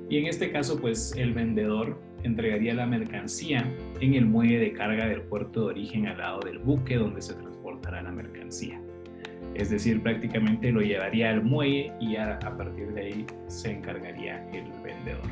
Y 0.10 0.18
en 0.18 0.28
este 0.28 0.52
caso, 0.52 0.82
pues 0.82 1.16
el 1.16 1.34
vendedor 1.34 1.98
entregaría 2.24 2.74
la 2.74 2.86
mercancía 2.86 3.74
en 4.02 4.16
el 4.16 4.26
muelle 4.26 4.60
de 4.60 4.74
carga 4.74 5.08
del 5.08 5.22
puerto 5.22 5.62
de 5.62 5.66
origen 5.68 6.08
al 6.08 6.18
lado 6.18 6.42
del 6.42 6.60
buque 6.60 6.98
donde 6.98 7.22
se 7.22 7.36
transportará 7.36 8.02
la 8.02 8.12
mercancía. 8.12 8.82
Es 9.56 9.70
decir, 9.70 10.02
prácticamente 10.02 10.72
lo 10.72 10.82
llevaría 10.82 11.30
al 11.30 11.44
muelle 11.44 11.92
y 12.00 12.16
a, 12.16 12.40
partir 12.40 12.94
de 12.94 13.02
ahí 13.02 13.26
se 13.48 13.72
encargaría 13.72 14.44
el 14.52 14.72
vendedor. 14.84 15.30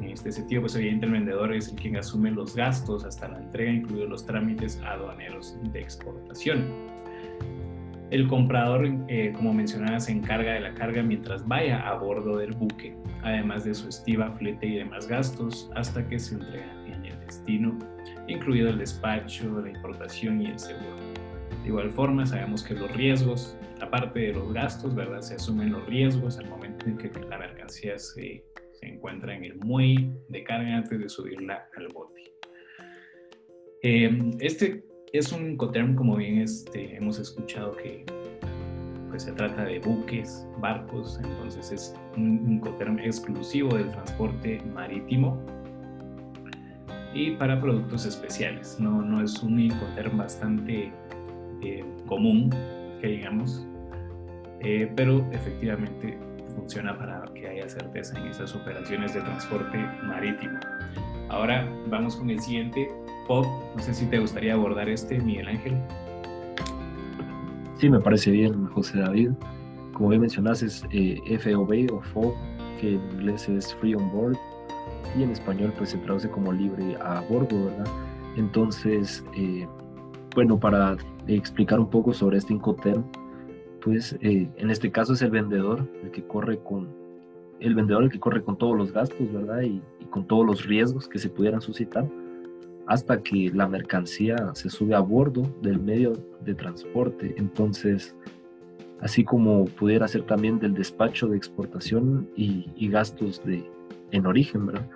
En 0.00 0.10
este 0.10 0.32
sentido, 0.32 0.62
pues 0.62 0.76
obviamente 0.76 1.06
el 1.06 1.12
vendedor 1.12 1.54
es 1.54 1.68
el 1.68 1.76
quien 1.76 1.96
asume 1.96 2.30
los 2.30 2.54
gastos 2.54 3.04
hasta 3.04 3.28
la 3.28 3.38
entrega, 3.38 3.72
incluidos 3.72 4.10
los 4.10 4.26
trámites 4.26 4.80
aduaneros 4.84 5.56
de 5.72 5.80
exportación. 5.80 6.64
El 8.10 8.28
comprador, 8.28 8.86
eh, 9.08 9.32
como 9.34 9.54
mencionaba, 9.54 9.98
se 9.98 10.12
encarga 10.12 10.52
de 10.52 10.60
la 10.60 10.74
carga 10.74 11.02
mientras 11.02 11.46
vaya 11.48 11.88
a 11.88 11.94
bordo 11.94 12.36
del 12.36 12.52
buque, 12.52 12.94
además 13.22 13.64
de 13.64 13.74
su 13.74 13.88
estiva, 13.88 14.30
flete 14.32 14.66
y 14.66 14.76
demás 14.76 15.08
gastos, 15.08 15.70
hasta 15.74 16.06
que 16.06 16.18
se 16.18 16.34
entrega 16.34 16.70
en 16.86 17.06
el 17.06 17.18
destino, 17.20 17.78
incluido 18.28 18.68
el 18.68 18.78
despacho, 18.78 19.60
la 19.60 19.70
importación 19.70 20.42
y 20.42 20.46
el 20.46 20.58
seguro. 20.58 21.03
De 21.64 21.70
igual 21.70 21.90
forma, 21.90 22.26
sabemos 22.26 22.62
que 22.62 22.74
los 22.74 22.92
riesgos, 22.92 23.56
aparte 23.80 24.20
de 24.20 24.32
los 24.34 24.52
gastos, 24.52 24.94
¿verdad? 24.94 25.22
Se 25.22 25.36
asumen 25.36 25.72
los 25.72 25.86
riesgos 25.86 26.38
al 26.38 26.46
momento 26.50 26.84
en 26.86 26.98
que 26.98 27.10
la 27.30 27.38
mercancía 27.38 27.98
se, 27.98 28.44
se 28.74 28.86
encuentra 28.86 29.34
en 29.34 29.44
el 29.44 29.56
muelle 29.56 30.12
de 30.28 30.44
carga 30.44 30.76
antes 30.76 31.00
de 31.00 31.08
subirla 31.08 31.66
al 31.78 31.88
bote. 31.88 32.20
Eh, 33.82 34.18
este 34.40 34.84
es 35.14 35.32
un 35.32 35.56
coterm, 35.56 35.94
como 35.94 36.16
bien 36.16 36.42
este, 36.42 36.96
hemos 36.96 37.18
escuchado 37.18 37.74
que 37.76 38.04
pues, 39.08 39.22
se 39.22 39.32
trata 39.32 39.64
de 39.64 39.78
buques, 39.78 40.46
barcos, 40.60 41.18
entonces 41.24 41.72
es 41.72 41.94
un, 42.14 42.60
un 42.62 42.98
exclusivo 42.98 43.74
del 43.74 43.90
transporte 43.90 44.60
marítimo 44.74 45.42
y 47.14 47.30
para 47.30 47.58
productos 47.58 48.04
especiales. 48.04 48.78
No, 48.78 49.00
no 49.00 49.22
es 49.22 49.42
un 49.42 49.58
incoterm 49.58 50.18
bastante 50.18 50.92
eh, 51.64 51.84
común, 52.06 52.50
que 53.00 53.08
digamos, 53.08 53.66
eh, 54.60 54.90
pero 54.94 55.26
efectivamente 55.32 56.18
funciona 56.54 56.96
para 56.96 57.24
que 57.34 57.48
haya 57.48 57.68
certeza 57.68 58.18
en 58.18 58.28
esas 58.28 58.54
operaciones 58.54 59.14
de 59.14 59.20
transporte 59.20 59.78
marítimo. 60.04 60.58
Ahora 61.28 61.68
vamos 61.88 62.16
con 62.16 62.30
el 62.30 62.40
siguiente 62.40 62.88
Pop, 63.26 63.46
no 63.74 63.82
sé 63.82 63.94
si 63.94 64.06
te 64.06 64.18
gustaría 64.18 64.54
abordar 64.54 64.88
este, 64.88 65.18
Miguel 65.18 65.48
Ángel. 65.48 65.74
Sí, 67.78 67.88
me 67.88 68.00
parece 68.00 68.30
bien, 68.30 68.66
José 68.66 68.98
David. 68.98 69.30
Como 69.94 70.10
bien 70.10 70.20
mencionas, 70.20 70.62
es 70.62 70.84
eh, 70.92 71.18
FOB 71.38 71.92
o 71.92 72.02
FOB, 72.02 72.34
que 72.80 72.94
en 72.94 73.00
inglés 73.12 73.48
es 73.48 73.74
Free 73.76 73.94
on 73.94 74.10
Board 74.12 74.36
y 75.18 75.22
en 75.22 75.30
español 75.30 75.72
pues 75.76 75.90
se 75.90 75.98
traduce 75.98 76.28
como 76.28 76.52
libre 76.52 76.96
a 77.00 77.20
bordo, 77.22 77.66
¿verdad? 77.66 77.86
Entonces, 78.36 79.24
eh, 79.36 79.66
bueno, 80.34 80.58
para 80.58 80.96
explicar 81.26 81.80
un 81.80 81.90
poco 81.90 82.12
sobre 82.12 82.38
este 82.38 82.52
Incoterm, 82.52 83.04
pues 83.82 84.16
eh, 84.20 84.48
en 84.56 84.70
este 84.70 84.90
caso 84.90 85.12
es 85.12 85.22
el 85.22 85.30
vendedor 85.30 85.88
el 86.02 86.10
que 86.10 86.24
corre 86.24 86.58
con 86.58 86.88
el 87.60 87.74
vendedor 87.74 88.04
el 88.04 88.10
que 88.10 88.20
corre 88.20 88.42
con 88.42 88.58
todos 88.58 88.76
los 88.76 88.92
gastos, 88.92 89.32
¿verdad? 89.32 89.62
y 89.62 89.80
con 90.10 90.26
todos 90.26 90.44
los 90.44 90.66
riesgos 90.66 91.08
que 91.08 91.18
se 91.18 91.30
pudieran 91.30 91.60
suscitar 91.60 92.06
hasta 92.86 93.22
que 93.22 93.50
la 93.54 93.66
mercancía 93.66 94.36
se 94.54 94.68
sube 94.68 94.94
a 94.94 95.00
bordo 95.00 95.42
del 95.62 95.80
medio 95.80 96.12
de 96.44 96.54
transporte. 96.54 97.34
Entonces, 97.38 98.14
así 99.00 99.24
como 99.24 99.64
pudiera 99.64 100.06
ser 100.08 100.22
también 100.22 100.58
del 100.58 100.74
despacho 100.74 101.28
de 101.28 101.36
exportación 101.36 102.28
y, 102.36 102.88
gastos 102.88 103.42
de, 103.44 103.64
en 104.10 104.26
origen, 104.26 104.66
¿verdad? 104.66 104.88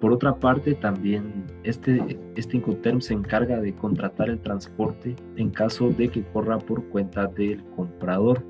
Por 0.00 0.12
otra 0.12 0.34
parte, 0.36 0.74
también 0.74 1.46
este, 1.62 2.18
este 2.36 2.58
Incoterm 2.58 3.00
se 3.00 3.14
encarga 3.14 3.60
de 3.60 3.74
contratar 3.74 4.28
el 4.28 4.38
transporte 4.38 5.16
en 5.36 5.50
caso 5.50 5.90
de 5.90 6.08
que 6.08 6.22
corra 6.24 6.58
por 6.58 6.84
cuenta 6.86 7.26
del 7.26 7.62
comprador. 7.76 8.44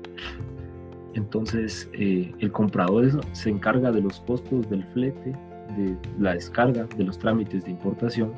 Entonces, 1.13 1.89
eh, 1.93 2.33
el 2.39 2.51
comprador 2.51 3.21
se 3.33 3.49
encarga 3.49 3.91
de 3.91 4.01
los 4.01 4.19
costos 4.21 4.69
del 4.69 4.83
flete, 4.87 5.31
de 5.77 5.95
la 6.19 6.33
descarga, 6.33 6.87
de 6.97 7.03
los 7.05 7.17
trámites 7.17 7.63
de 7.63 7.71
importación 7.71 8.33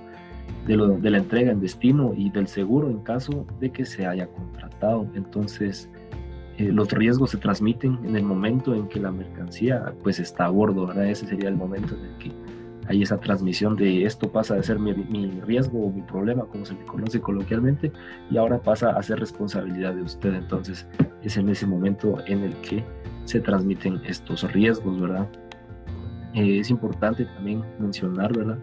de, 0.66 1.10
la 1.10 1.18
entrega 1.18 1.52
en 1.52 1.62
destino 1.62 2.14
y 2.16 2.30
del 2.30 2.48
seguro 2.48 2.90
en 2.90 3.00
caso 3.00 3.46
de 3.60 3.72
que 3.72 3.86
se 3.86 4.06
haya 4.06 4.28
contratado. 4.28 5.08
Entonces, 5.14 5.90
eh, 6.58 6.72
los 6.72 6.92
riesgos 6.92 7.32
se 7.32 7.38
transmiten 7.38 8.00
en 8.04 8.16
el 8.16 8.24
momento 8.24 8.76
en 8.76 8.88
que 8.88 9.00
la 9.00 9.12
mercancía 9.12 9.94
pues 10.04 10.20
está 10.20 10.46
a 10.46 10.50
bordo, 10.50 10.88
¿verdad? 10.88 11.10
Ese 11.10 11.28
sería 11.28 11.50
el 11.50 11.56
momento 11.56 11.96
en 11.96 12.06
el 12.06 12.18
que 12.18 12.32
hay 12.88 13.04
esa 13.04 13.20
transmisión 13.20 13.76
de 13.76 14.06
esto 14.06 14.32
pasa 14.32 14.56
de 14.56 14.64
ser 14.64 14.80
mi, 14.80 14.94
riesgo 15.42 15.86
o 15.86 15.92
mi 15.92 16.02
problema, 16.02 16.46
como 16.46 16.66
se 16.66 16.74
le 16.74 16.86
conoce 16.86 17.20
coloquialmente, 17.20 17.92
y 18.32 18.38
ahora 18.38 18.62
pasa 18.62 18.92
a 18.92 19.04
ser 19.04 19.20
responsabilidad 19.20 19.94
de 19.94 20.04
usted. 20.04 20.34
Entonces, 20.34 20.88
es 21.24 21.38
en 21.38 21.50
ese 21.50 21.68
momento 21.68 22.18
en 22.28 22.44
el 22.44 22.56
que 22.62 22.84
se 23.26 23.40
transmiten 23.40 24.02
estos 24.06 24.50
riesgos, 24.54 25.00
¿verdad? 25.00 25.28
Eh, 26.34 26.60
es 26.60 26.70
importante 26.70 27.26
también 27.26 27.64
mencionar, 27.80 28.36
¿verdad? 28.36 28.60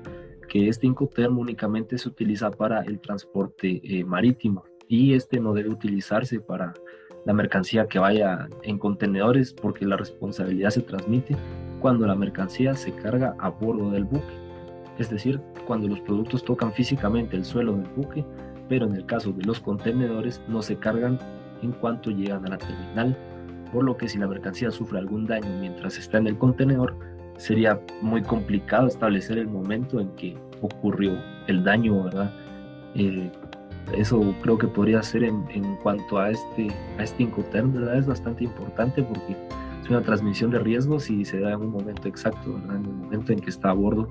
que 0.55 0.69
este 0.69 0.87
Incoterm 0.87 1.37
únicamente 1.39 1.99
se 1.99 2.09
utiliza 2.09 2.49
para 2.49 2.83
el 2.83 3.01
transporte 3.01 3.81
eh, 3.83 4.05
marítimo 4.05 4.63
y 4.87 5.15
este 5.15 5.41
no 5.41 5.53
debe 5.53 5.71
utilizarse 5.71 6.39
para 6.39 6.73
la 7.27 7.33
mercancía 7.33 7.89
que 7.89 7.99
vaya 7.99 8.49
en 8.63 8.79
contenedores 8.79 9.53
porque 9.53 9.85
la 9.85 9.97
responsabilidad 9.97 10.71
se 10.71 10.83
transmite 10.83 11.37
cuando 11.85 12.07
la 12.07 12.15
mercancía 12.15 12.75
se 12.77 12.93
carga 12.93 13.37
a 13.39 13.51
bordo 13.51 13.91
del 13.91 14.05
buque, 14.05 14.25
es 14.97 15.11
decir, 15.11 15.39
cuando 15.67 15.87
los 15.87 16.01
productos 16.01 16.43
tocan 16.43 16.73
físicamente 16.73 17.37
el 17.37 17.45
suelo 17.45 17.77
del 17.77 17.87
buque, 17.95 18.25
pero 18.71 18.87
en 18.87 18.95
el 18.95 19.05
caso 19.05 19.33
de 19.33 19.45
los 19.45 19.61
contenedores 19.61 20.41
no 20.49 20.63
se 20.63 20.77
cargan 20.77 21.19
en 21.61 21.73
cuanto 21.73 22.11
llegan 22.11 22.47
a 22.47 22.49
la 22.49 22.57
terminal, 22.57 23.15
por 23.71 23.85
lo 23.85 23.99
que 23.99 24.09
si 24.09 24.17
la 24.17 24.27
mercancía 24.27 24.71
sufre 24.71 24.99
algún 24.99 25.27
daño 25.27 25.61
mientras 25.61 25.99
está 25.99 26.17
en 26.17 26.29
el 26.29 26.39
contenedor, 26.39 26.97
sería 27.37 27.79
muy 28.01 28.23
complicado 28.23 28.87
establecer 28.87 29.37
el 29.37 29.49
momento 29.49 30.01
en 30.01 30.09
que 30.17 30.39
ocurrió 30.63 31.13
el 31.49 31.65
daño, 31.65 32.05
¿verdad? 32.05 32.33
Eh, 32.95 33.31
eso 33.95 34.35
creo 34.41 34.57
que 34.57 34.69
podría 34.69 35.03
ser 35.03 35.25
en, 35.25 35.45
en, 35.51 35.77
cuanto 35.83 36.17
a 36.17 36.31
este, 36.31 36.69
a 36.99 37.03
este 37.03 37.25
Incoterm, 37.25 37.75
¿verdad? 37.75 37.99
Es 37.99 38.07
bastante 38.07 38.45
importante 38.45 39.03
porque 39.03 39.37
es 39.85 39.91
una 39.91 40.03
transmisión 40.03 40.51
de 40.51 40.59
riesgos 40.59 41.11
y 41.11 41.25
se 41.25 41.39
da 41.41 41.53
en 41.53 41.61
un 41.61 41.71
momento 41.71 42.09
exacto, 42.09 42.55
¿verdad? 42.55 42.77
En 42.77 42.85
el 42.85 42.93
momento 42.93 43.33
en 43.33 43.41
que 43.41 43.51
está 43.51 43.71
a 43.71 43.75
bordo 43.75 44.09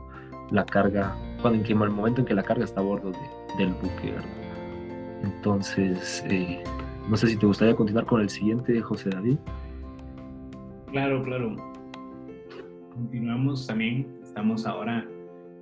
la 0.52 0.66
carga, 0.66 1.16
cuando 1.42 1.60
en, 1.60 1.66
que, 1.66 1.74
el 1.74 1.90
momento 1.90 2.22
en 2.22 2.28
que 2.28 2.34
la 2.34 2.44
carga 2.44 2.64
está 2.64 2.80
a 2.80 2.84
bordo 2.84 3.12
del 3.58 3.74
buque, 3.74 4.12
¿verdad? 4.12 5.24
Entonces, 5.24 6.24
eh, 6.30 6.64
no 7.10 7.18
sé 7.18 7.28
si 7.28 7.38
te 7.38 7.46
gustaría 7.46 7.76
continuar 7.76 8.06
con 8.06 8.22
el 8.22 8.30
siguiente, 8.30 8.80
José 8.82 9.10
David. 9.10 9.38
Claro, 10.92 11.24
claro 11.24 11.74
continuamos 12.94 13.66
también, 13.66 14.08
estamos 14.24 14.66
ahora 14.66 15.08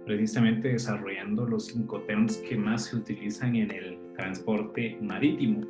precisamente 0.06 0.70
desarrollando 0.70 1.46
los 1.46 1.68
cinco 1.68 2.02
terms 2.02 2.38
que 2.38 2.58
más 2.58 2.86
se 2.86 2.98
utilizan 2.98 3.56
en 3.56 3.72
el 3.72 4.00
transporte 4.18 4.98
marítimo. 5.02 5.62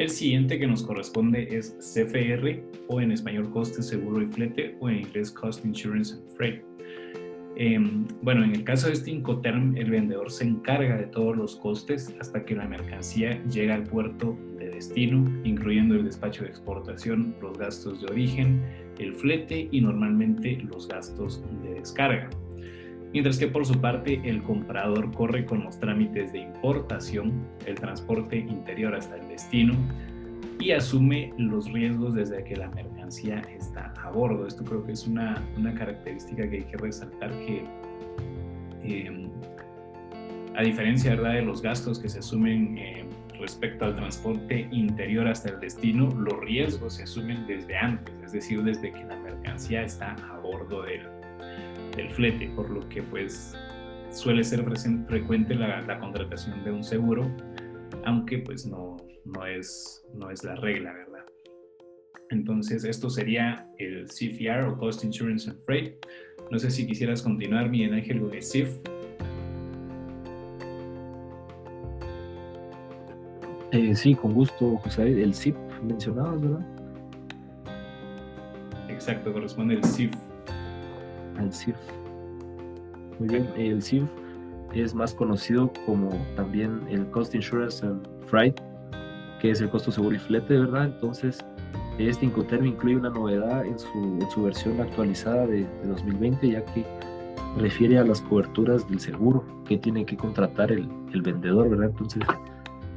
El 0.00 0.08
siguiente 0.08 0.58
que 0.58 0.66
nos 0.66 0.82
corresponde 0.82 1.46
es 1.54 1.76
CFR 1.78 2.64
o 2.88 3.02
en 3.02 3.12
español 3.12 3.50
coste, 3.50 3.82
seguro 3.82 4.22
y 4.22 4.28
flete 4.28 4.74
o 4.80 4.88
en 4.88 5.00
inglés 5.00 5.30
cost, 5.30 5.62
insurance 5.62 6.14
and 6.14 6.26
freight. 6.38 6.62
Em, 7.56 8.06
bueno, 8.22 8.42
en 8.42 8.52
el 8.52 8.64
caso 8.64 8.86
de 8.86 8.94
este 8.94 9.10
Incoterm, 9.10 9.76
el 9.76 9.90
vendedor 9.90 10.30
se 10.30 10.44
encarga 10.44 10.96
de 10.96 11.04
todos 11.04 11.36
los 11.36 11.56
costes 11.56 12.14
hasta 12.18 12.46
que 12.46 12.54
la 12.54 12.66
mercancía 12.66 13.44
llega 13.44 13.74
al 13.74 13.84
puerto 13.84 14.38
de 14.58 14.70
destino, 14.70 15.22
incluyendo 15.44 15.96
el 15.96 16.06
despacho 16.06 16.44
de 16.44 16.48
exportación, 16.48 17.36
los 17.42 17.58
gastos 17.58 18.00
de 18.00 18.06
origen, 18.10 18.62
el 18.98 19.14
flete 19.14 19.68
y 19.70 19.82
normalmente 19.82 20.62
los 20.72 20.88
gastos 20.88 21.44
de 21.62 21.74
descarga. 21.74 22.30
Mientras 23.12 23.38
que 23.38 23.48
por 23.48 23.66
su 23.66 23.80
parte 23.80 24.20
el 24.24 24.42
comprador 24.42 25.12
corre 25.12 25.44
con 25.44 25.64
los 25.64 25.78
trámites 25.80 26.32
de 26.32 26.38
importación, 26.40 27.32
el 27.66 27.74
transporte 27.74 28.36
interior 28.36 28.94
hasta 28.94 29.16
el 29.16 29.26
destino 29.28 29.74
y 30.60 30.70
asume 30.72 31.32
los 31.36 31.72
riesgos 31.72 32.14
desde 32.14 32.44
que 32.44 32.54
la 32.54 32.68
mercancía 32.68 33.40
está 33.56 33.92
a 34.00 34.10
bordo. 34.10 34.46
Esto 34.46 34.64
creo 34.64 34.84
que 34.84 34.92
es 34.92 35.06
una, 35.08 35.42
una 35.56 35.74
característica 35.74 36.48
que 36.48 36.58
hay 36.58 36.64
que 36.64 36.76
resaltar 36.76 37.30
que 37.30 37.64
em, 38.84 39.28
a 40.54 40.62
diferencia 40.62 41.16
de 41.16 41.42
los 41.42 41.62
gastos 41.62 41.98
que 41.98 42.08
se 42.08 42.20
asumen 42.20 42.78
em, 42.78 43.08
respecto 43.40 43.86
al 43.86 43.96
transporte 43.96 44.68
interior 44.70 45.26
hasta 45.26 45.48
el 45.48 45.58
destino, 45.58 46.10
los 46.10 46.38
riesgos 46.40 46.94
se 46.94 47.04
asumen 47.04 47.46
desde 47.46 47.76
antes, 47.76 48.14
es 48.22 48.32
decir, 48.32 48.62
desde 48.62 48.92
que 48.92 49.04
la 49.04 49.16
mercancía 49.16 49.82
está 49.82 50.14
a 50.30 50.38
bordo 50.38 50.82
del, 50.82 51.08
del 51.96 52.10
flete, 52.10 52.48
por 52.56 52.70
lo 52.70 52.88
que 52.88 53.02
pues 53.02 53.54
suele 54.10 54.42
ser 54.44 54.64
frecuente 55.06 55.54
la, 55.54 55.82
la 55.82 55.98
contratación 55.98 56.64
de 56.64 56.72
un 56.72 56.82
seguro 56.82 57.30
aunque 58.04 58.38
pues 58.38 58.66
no, 58.66 58.96
no, 59.24 59.46
es, 59.46 60.04
no 60.14 60.30
es 60.30 60.44
la 60.44 60.54
regla, 60.56 60.92
¿verdad? 60.92 61.24
Entonces, 62.30 62.84
esto 62.84 63.10
sería 63.10 63.68
el 63.78 64.06
CFR 64.06 64.68
o 64.68 64.78
Cost 64.78 65.04
Insurance 65.04 65.50
and 65.50 65.58
Freight. 65.64 65.94
No 66.50 66.58
sé 66.58 66.70
si 66.70 66.86
quisieras 66.86 67.22
continuar, 67.22 67.68
Miguel 67.68 67.94
Ángel, 67.94 68.20
con 68.20 68.32
el 68.32 68.42
CIF. 68.42 68.68
Eh, 73.72 73.94
sí, 73.94 74.14
con 74.14 74.34
gusto, 74.34 74.76
José. 74.78 75.22
El 75.22 75.34
CIF 75.34 75.56
mencionabas, 75.82 76.40
¿verdad? 76.40 76.66
Exacto, 78.88 79.32
corresponde 79.32 79.74
el 79.74 79.84
CIF. 79.84 80.14
Al 81.40 81.52
CIF. 81.52 81.76
Muy 83.18 83.28
bien, 83.28 83.48
el 83.56 83.82
CIF 83.82 84.04
es 84.74 84.94
más 84.94 85.14
conocido 85.14 85.72
como 85.86 86.10
también 86.36 86.80
el 86.88 87.10
Cost 87.10 87.34
Insurance 87.34 87.86
Freight, 88.26 88.60
que 89.40 89.50
es 89.50 89.60
el 89.60 89.70
costo 89.70 89.90
seguro 89.90 90.14
y 90.14 90.18
flete, 90.18 90.58
¿verdad? 90.58 90.86
Entonces, 90.86 91.44
este 91.98 92.26
Incoterm 92.26 92.66
incluye 92.66 92.96
una 92.96 93.10
novedad 93.10 93.64
en 93.64 93.78
su, 93.78 94.42
versión 94.42 94.80
actualizada 94.80 95.46
de, 95.46 95.66
2020, 95.84 96.50
ya 96.50 96.64
que 96.66 96.84
refiere 97.58 97.98
a 97.98 98.04
las 98.04 98.20
coberturas 98.20 98.88
del 98.88 99.00
seguro 99.00 99.44
que 99.66 99.76
tiene 99.78 100.04
que 100.04 100.16
contratar 100.16 100.70
el, 100.70 100.88
vendedor, 101.22 101.70
¿verdad? 101.70 101.88
Entonces, 101.90 102.22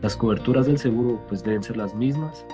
las 0.01 0.15
coberturas 0.15 0.67
del 0.67 0.77
seguro 0.77 1.19
pues 1.27 1.43
deben 1.43 1.63
ser 1.63 1.77
las 1.77 1.95
mismas 1.95 2.45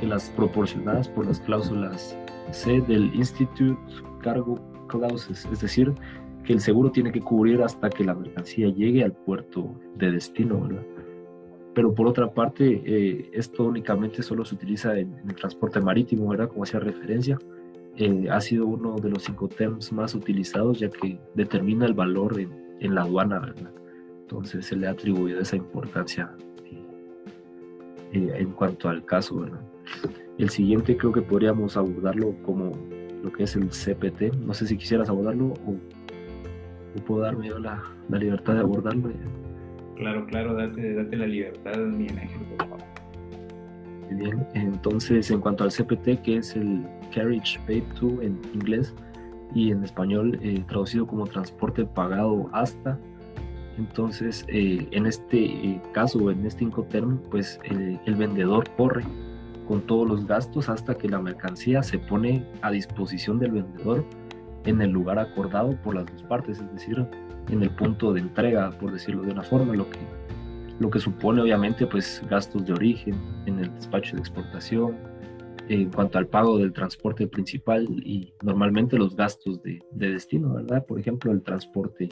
que 0.00 0.06
las 0.06 0.30
proporcionadas 0.30 1.08
por 1.08 1.26
las 1.26 1.40
cláusulas 1.40 2.16
C 2.52 2.80
del 2.82 3.14
Institute 3.14 3.76
Cargo 4.22 4.69
Es 4.98 5.60
decir, 5.60 5.92
que 6.44 6.52
el 6.52 6.60
seguro 6.60 6.90
tiene 6.90 7.12
que 7.12 7.20
cubrir 7.20 7.62
hasta 7.62 7.90
que 7.90 8.04
la 8.04 8.14
mercancía 8.14 8.68
llegue 8.68 9.04
al 9.04 9.12
puerto 9.12 9.74
de 9.96 10.12
destino, 10.12 10.60
¿verdad? 10.60 10.84
pero 11.74 11.94
por 11.94 12.06
otra 12.06 12.32
parte, 12.32 12.82
eh, 12.84 13.30
esto 13.32 13.64
únicamente 13.64 14.22
solo 14.22 14.44
se 14.44 14.54
utiliza 14.54 14.98
en, 14.98 15.16
el 15.26 15.34
transporte 15.34 15.80
marítimo, 15.80 16.28
¿verdad? 16.28 16.48
Como 16.48 16.64
hacía 16.64 16.80
referencia, 16.80 17.38
eh, 17.96 18.28
ha 18.30 18.40
sido 18.40 18.66
uno 18.66 18.96
de 18.96 19.10
los 19.10 19.24
cinco 19.24 19.48
terms 19.48 19.92
más 19.92 20.14
utilizados 20.14 20.78
ya 20.78 20.90
que 20.90 21.20
determina 21.34 21.86
el 21.86 21.94
valor 21.94 22.38
en, 22.40 22.76
en, 22.80 22.94
la 22.94 23.02
aduana, 23.02 23.38
¿verdad? 23.38 23.72
Entonces 24.22 24.66
se 24.66 24.76
le 24.76 24.88
ha 24.88 24.90
atribuido 24.90 25.40
esa 25.40 25.56
importancia 25.56 26.34
eh, 28.12 28.32
en 28.34 28.50
cuanto 28.52 28.88
al 28.88 29.04
caso, 29.04 29.40
¿verdad? 29.40 29.60
El 30.38 30.50
siguiente 30.50 30.96
creo 30.96 31.12
que 31.12 31.22
podríamos 31.22 31.76
abordarlo 31.76 32.34
como 32.42 32.72
lo 33.22 33.32
que 33.32 33.44
es 33.44 33.56
el 33.56 33.68
CPT. 33.68 34.34
No 34.46 34.54
sé 34.54 34.66
si 34.66 34.76
quisieras 34.76 35.08
abordarlo 35.08 35.54
o, 35.66 35.76
o 36.96 37.04
puedo 37.06 37.22
darme 37.22 37.48
la, 37.50 37.82
la 38.08 38.18
libertad 38.18 38.54
de 38.54 38.60
abordarlo. 38.60 39.10
Claro, 39.96 40.26
claro, 40.26 40.54
date, 40.54 40.94
date 40.94 41.16
la 41.16 41.26
libertad, 41.26 41.76
Miguel 41.76 42.18
Ángel, 42.18 42.40
por 42.56 42.68
favor. 42.68 42.90
Bien, 44.10 44.46
entonces 44.54 45.30
en 45.30 45.40
cuanto 45.40 45.64
al 45.64 45.70
CPT, 45.70 46.22
que 46.22 46.38
es 46.38 46.56
el 46.56 46.84
Carriage 47.14 47.60
Paid 47.66 47.84
to 47.98 48.20
en 48.22 48.40
inglés 48.54 48.94
y 49.54 49.70
en 49.70 49.84
español 49.84 50.38
eh, 50.42 50.64
traducido 50.68 51.06
como 51.06 51.26
transporte 51.26 51.84
pagado 51.84 52.48
hasta, 52.52 52.98
entonces 53.78 54.44
eh, 54.48 54.88
en 54.90 55.06
este 55.06 55.44
eh, 55.44 55.82
caso, 55.92 56.30
en 56.30 56.44
este 56.44 56.64
incoterm, 56.64 57.18
pues 57.30 57.60
el 57.64 58.14
vendedor 58.16 58.68
corre 58.76 59.04
con 59.70 59.82
todos 59.82 60.08
los 60.08 60.26
gastos 60.26 60.68
hasta 60.68 60.96
que 60.96 61.08
la 61.08 61.20
mercancía 61.20 61.84
se 61.84 61.96
pone 61.96 62.44
a 62.60 62.72
disposición 62.72 63.38
del 63.38 63.52
vendedor 63.52 64.04
en 64.64 64.82
el 64.82 64.90
lugar 64.90 65.20
acordado 65.20 65.80
por 65.84 65.94
las 65.94 66.06
dos 66.06 66.24
partes, 66.24 66.58
es 66.58 66.72
decir, 66.72 67.06
en 67.48 67.62
el 67.62 67.70
punto 67.70 68.12
de 68.12 68.18
entrega, 68.18 68.76
por 68.80 68.90
decirlo 68.92 69.22
de 69.22 69.30
una 69.30 69.44
forma, 69.44 69.72
lo 69.76 69.88
que, 69.88 70.00
lo 70.80 70.90
que 70.90 70.98
supone 70.98 71.40
obviamente 71.40 71.86
pues 71.86 72.20
gastos 72.28 72.66
de 72.66 72.72
origen 72.72 73.14
en 73.46 73.60
el 73.60 73.72
despacho 73.72 74.16
de 74.16 74.22
exportación, 74.22 74.96
en 75.68 75.88
cuanto 75.88 76.18
al 76.18 76.26
pago 76.26 76.58
del 76.58 76.72
transporte 76.72 77.28
principal 77.28 77.86
y 78.04 78.34
normalmente 78.42 78.98
los 78.98 79.14
gastos 79.14 79.62
de, 79.62 79.78
de 79.92 80.10
destino, 80.10 80.52
¿verdad? 80.52 80.84
Por 80.84 80.98
ejemplo, 80.98 81.30
el 81.30 81.42
transporte 81.42 82.08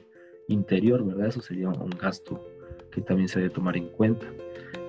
interior, 0.46 1.04
¿verdad? 1.04 1.26
Eso 1.26 1.40
sería 1.40 1.70
un 1.70 1.90
gasto 1.90 2.40
que 2.92 3.00
también 3.00 3.26
se 3.28 3.40
debe 3.40 3.50
tomar 3.50 3.76
en 3.76 3.88
cuenta. 3.88 4.28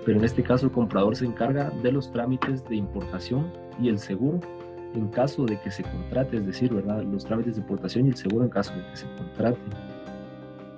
Pero 0.09 0.17
en 0.17 0.25
este 0.25 0.41
caso 0.41 0.65
el 0.65 0.71
comprador 0.71 1.15
se 1.15 1.23
encarga 1.23 1.69
de 1.83 1.91
los 1.91 2.11
trámites 2.11 2.67
de 2.67 2.75
importación 2.75 3.53
y 3.79 3.89
el 3.89 3.99
seguro 3.99 4.39
en 4.95 5.07
caso 5.09 5.45
de 5.45 5.59
que 5.59 5.69
se 5.69 5.83
contrate, 5.83 6.37
es 6.37 6.47
decir, 6.47 6.73
¿verdad? 6.73 7.03
Los 7.03 7.25
trámites 7.25 7.57
de 7.57 7.61
importación 7.61 8.07
y 8.07 8.09
el 8.09 8.15
seguro 8.15 8.43
en 8.45 8.49
caso 8.49 8.73
de 8.73 8.83
que 8.89 8.97
se 8.97 9.05
contrate. 9.17 9.59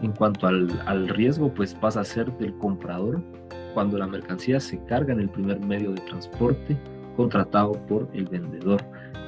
En 0.02 0.12
cuanto 0.12 0.48
al, 0.48 0.70
al, 0.86 1.08
riesgo, 1.08 1.48
pues 1.54 1.74
pasa 1.74 2.02
a 2.02 2.04
ser 2.04 2.30
del 2.40 2.54
comprador 2.58 3.22
cuando 3.74 3.98
la 3.98 4.06
mercancía 4.06 4.60
se 4.60 4.84
carga 4.84 5.14
en 5.14 5.22
el 5.22 5.30
primer 5.30 5.62
medio 5.62 5.94
de 5.94 6.02
transporte 6.02 6.78
contratado 7.16 7.72
por 7.88 8.10
el 8.12 8.26
vendedor. 8.26 8.84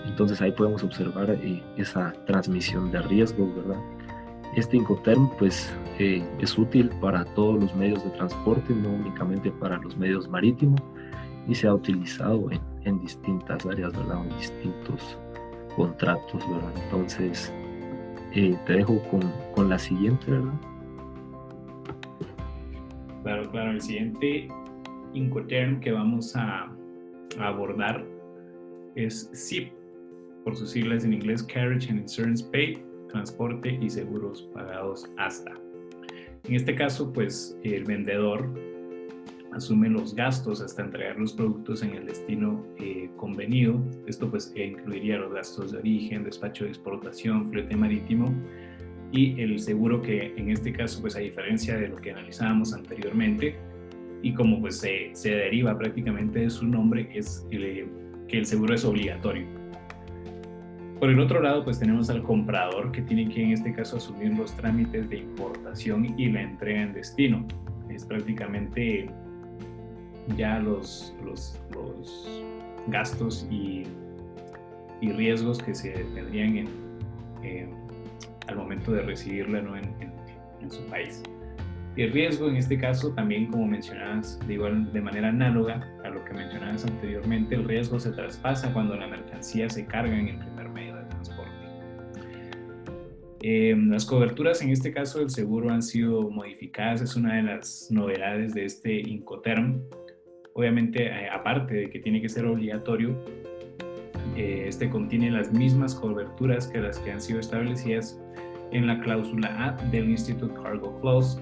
Entonces 0.05 0.41
ahí 0.41 0.51
podemos 0.51 0.83
observar 0.83 1.29
eh, 1.29 1.63
esa 1.77 2.11
transmisión 2.25 2.91
de 2.91 3.01
riesgo, 3.03 3.49
¿verdad? 3.55 3.79
Este 4.55 4.77
Incoterm 4.77 5.29
pues 5.39 5.75
eh, 5.99 6.23
es 6.39 6.57
útil 6.57 6.89
para 7.01 7.25
todos 7.33 7.59
los 7.59 7.75
medios 7.75 8.03
de 8.03 8.11
transporte, 8.11 8.73
no 8.73 8.89
únicamente 8.89 9.51
para 9.51 9.77
los 9.77 9.97
medios 9.97 10.27
marítimos, 10.29 10.81
y 11.47 11.55
se 11.55 11.67
ha 11.67 11.73
utilizado 11.73 12.51
en, 12.51 12.61
en 12.83 12.99
distintas 13.01 13.65
áreas, 13.65 13.93
¿verdad? 13.93 14.23
En 14.25 14.37
distintos 14.37 15.17
contratos, 15.75 16.47
¿verdad? 16.49 16.71
Entonces, 16.85 17.51
eh, 18.33 18.55
te 18.65 18.73
dejo 18.73 18.99
con, 19.09 19.21
con, 19.55 19.69
la 19.69 19.79
siguiente, 19.79 20.31
¿verdad? 20.31 20.53
Claro, 23.23 23.49
claro. 23.51 23.71
El 23.71 23.81
siguiente 23.81 24.47
Incoterm 25.13 25.79
que 25.79 25.91
vamos 25.91 26.35
a, 26.35 26.71
a 27.39 27.47
abordar 27.47 28.05
es 28.95 29.29
SIP, 29.33 29.71
por 30.43 30.55
sus 30.55 30.71
siglas 30.71 31.05
en 31.05 31.13
inglés, 31.13 31.43
Carriage 31.43 31.89
and 31.89 32.01
Insurance 32.01 32.43
Paid, 32.51 32.92
transporte 33.13 33.79
y 33.81 33.89
seguros 33.89 34.49
pagados 34.53 35.09
hasta. 35.17 35.53
En 36.43 36.55
este 36.55 36.75
caso, 36.75 37.13
pues 37.13 37.57
el 37.63 37.85
vendedor 37.85 38.49
asume 39.53 39.87
los 39.87 40.13
gastos 40.15 40.61
hasta 40.61 40.81
entregar 40.81 41.17
los 41.17 41.33
productos 41.33 41.83
en 41.83 41.91
el 41.91 42.05
destino 42.07 42.65
eh, 42.79 43.09
convenido. 43.15 43.79
Esto 44.07 44.29
pues 44.29 44.51
incluiría 44.55 45.17
los 45.17 45.31
gastos 45.31 45.71
de 45.71 45.77
origen, 45.77 46.23
despacho 46.23 46.65
de 46.65 46.71
exportación, 46.71 47.49
flete 47.49 47.75
marítimo 47.75 48.33
y 49.11 49.39
el 49.39 49.59
seguro 49.59 50.01
que 50.01 50.33
en 50.35 50.49
este 50.49 50.73
caso 50.73 51.01
pues 51.01 51.15
a 51.15 51.19
diferencia 51.19 51.77
de 51.77 51.87
lo 51.87 51.97
que 51.97 52.11
analizábamos 52.11 52.73
anteriormente 52.73 53.55
y 54.23 54.33
como 54.33 54.59
pues 54.59 54.79
se, 54.79 55.11
se 55.13 55.29
deriva 55.29 55.77
prácticamente 55.77 56.39
de 56.39 56.49
su 56.49 56.65
nombre 56.65 57.09
es 57.13 57.45
que 57.49 58.37
el 58.37 58.45
seguro 58.45 58.73
es 58.73 58.83
obligatorio. 58.83 59.62
Por 60.99 61.09
el 61.09 61.19
otro 61.19 61.41
lado, 61.41 61.63
pues 61.63 61.79
tenemos 61.79 62.09
al 62.09 62.23
comprador 62.23 62.91
que 62.91 63.01
tiene 63.01 63.27
que 63.27 63.43
en 63.43 63.51
este 63.51 63.73
caso 63.73 63.97
asumir 63.97 64.37
los 64.37 64.55
trámites 64.55 65.09
de 65.09 65.17
importación 65.17 66.17
y 66.17 66.31
la 66.31 66.41
entrega 66.41 66.81
en 66.81 66.93
destino. 66.93 67.45
Es 67.89 68.05
prácticamente 68.05 69.09
ya 70.37 70.59
los, 70.59 71.13
los, 71.23 71.59
gastos 72.87 73.47
y, 73.49 73.83
y, 75.01 75.11
riesgos 75.11 75.61
que 75.61 75.73
se 75.73 75.91
tendrían 75.91 76.67
en, 77.43 77.73
al 78.47 78.55
momento 78.55 78.91
de 78.91 79.01
recibirla 79.01 79.59
en, 79.59 80.11
en, 80.61 80.71
su 80.71 80.83
país. 80.85 81.21
El 81.95 82.11
riesgo 82.11 82.49
en 82.49 82.55
este 82.55 82.77
caso 82.77 83.11
también, 83.11 83.47
como 83.47 83.67
mencionabas, 83.67 84.39
de 84.47 84.53
igual 84.55 84.91
de 84.91 85.01
manera 85.01 85.29
análoga 85.29 85.87
a 86.03 86.09
lo 86.09 86.23
que 86.25 86.33
mencionabas 86.33 86.85
anteriormente, 86.85 87.55
el 87.55 87.65
riesgo 87.65 87.99
se 87.99 88.11
traspasa 88.11 88.73
cuando 88.73 88.95
la 88.95 89.07
mercancía 89.07 89.69
se 89.69 89.85
carga 89.85 90.17
en 90.17 90.29
el 90.29 90.39
Eh, 93.45 93.75
las 93.77 94.05
coberturas 94.05 94.61
en 94.61 94.69
este 94.69 94.93
caso 94.93 95.19
del 95.19 95.29
seguro 95.29 95.69
han 95.69 95.83
sido 95.83 96.29
modificadas, 96.29 97.01
es 97.01 97.17
una 97.17 97.35
de 97.35 97.43
las 97.43 97.89
novedades 97.91 98.53
de 98.53 98.65
este 98.65 99.01
Incoterm, 99.01 99.81
Obviamente, 100.53 101.07
eh, 101.07 101.29
aparte 101.29 101.73
de 101.73 101.89
que 101.89 101.99
tiene 101.99 102.21
que 102.21 102.29
ser 102.29 102.45
obligatorio, 102.45 103.17
eh, 104.37 104.65
este 104.67 104.89
contiene 104.89 105.31
las 105.31 105.51
mismas 105.51 105.95
coberturas 105.95 106.67
que 106.67 106.79
las 106.79 106.99
que 106.99 107.11
han 107.11 107.19
sido 107.19 107.39
establecidas 107.39 108.21
en 108.71 108.87
la 108.87 108.99
cláusula 108.99 109.49
A 109.67 109.71
del 109.89 110.09
Institute 110.09 110.53
Cargo 110.61 110.99
Clause. 111.01 111.39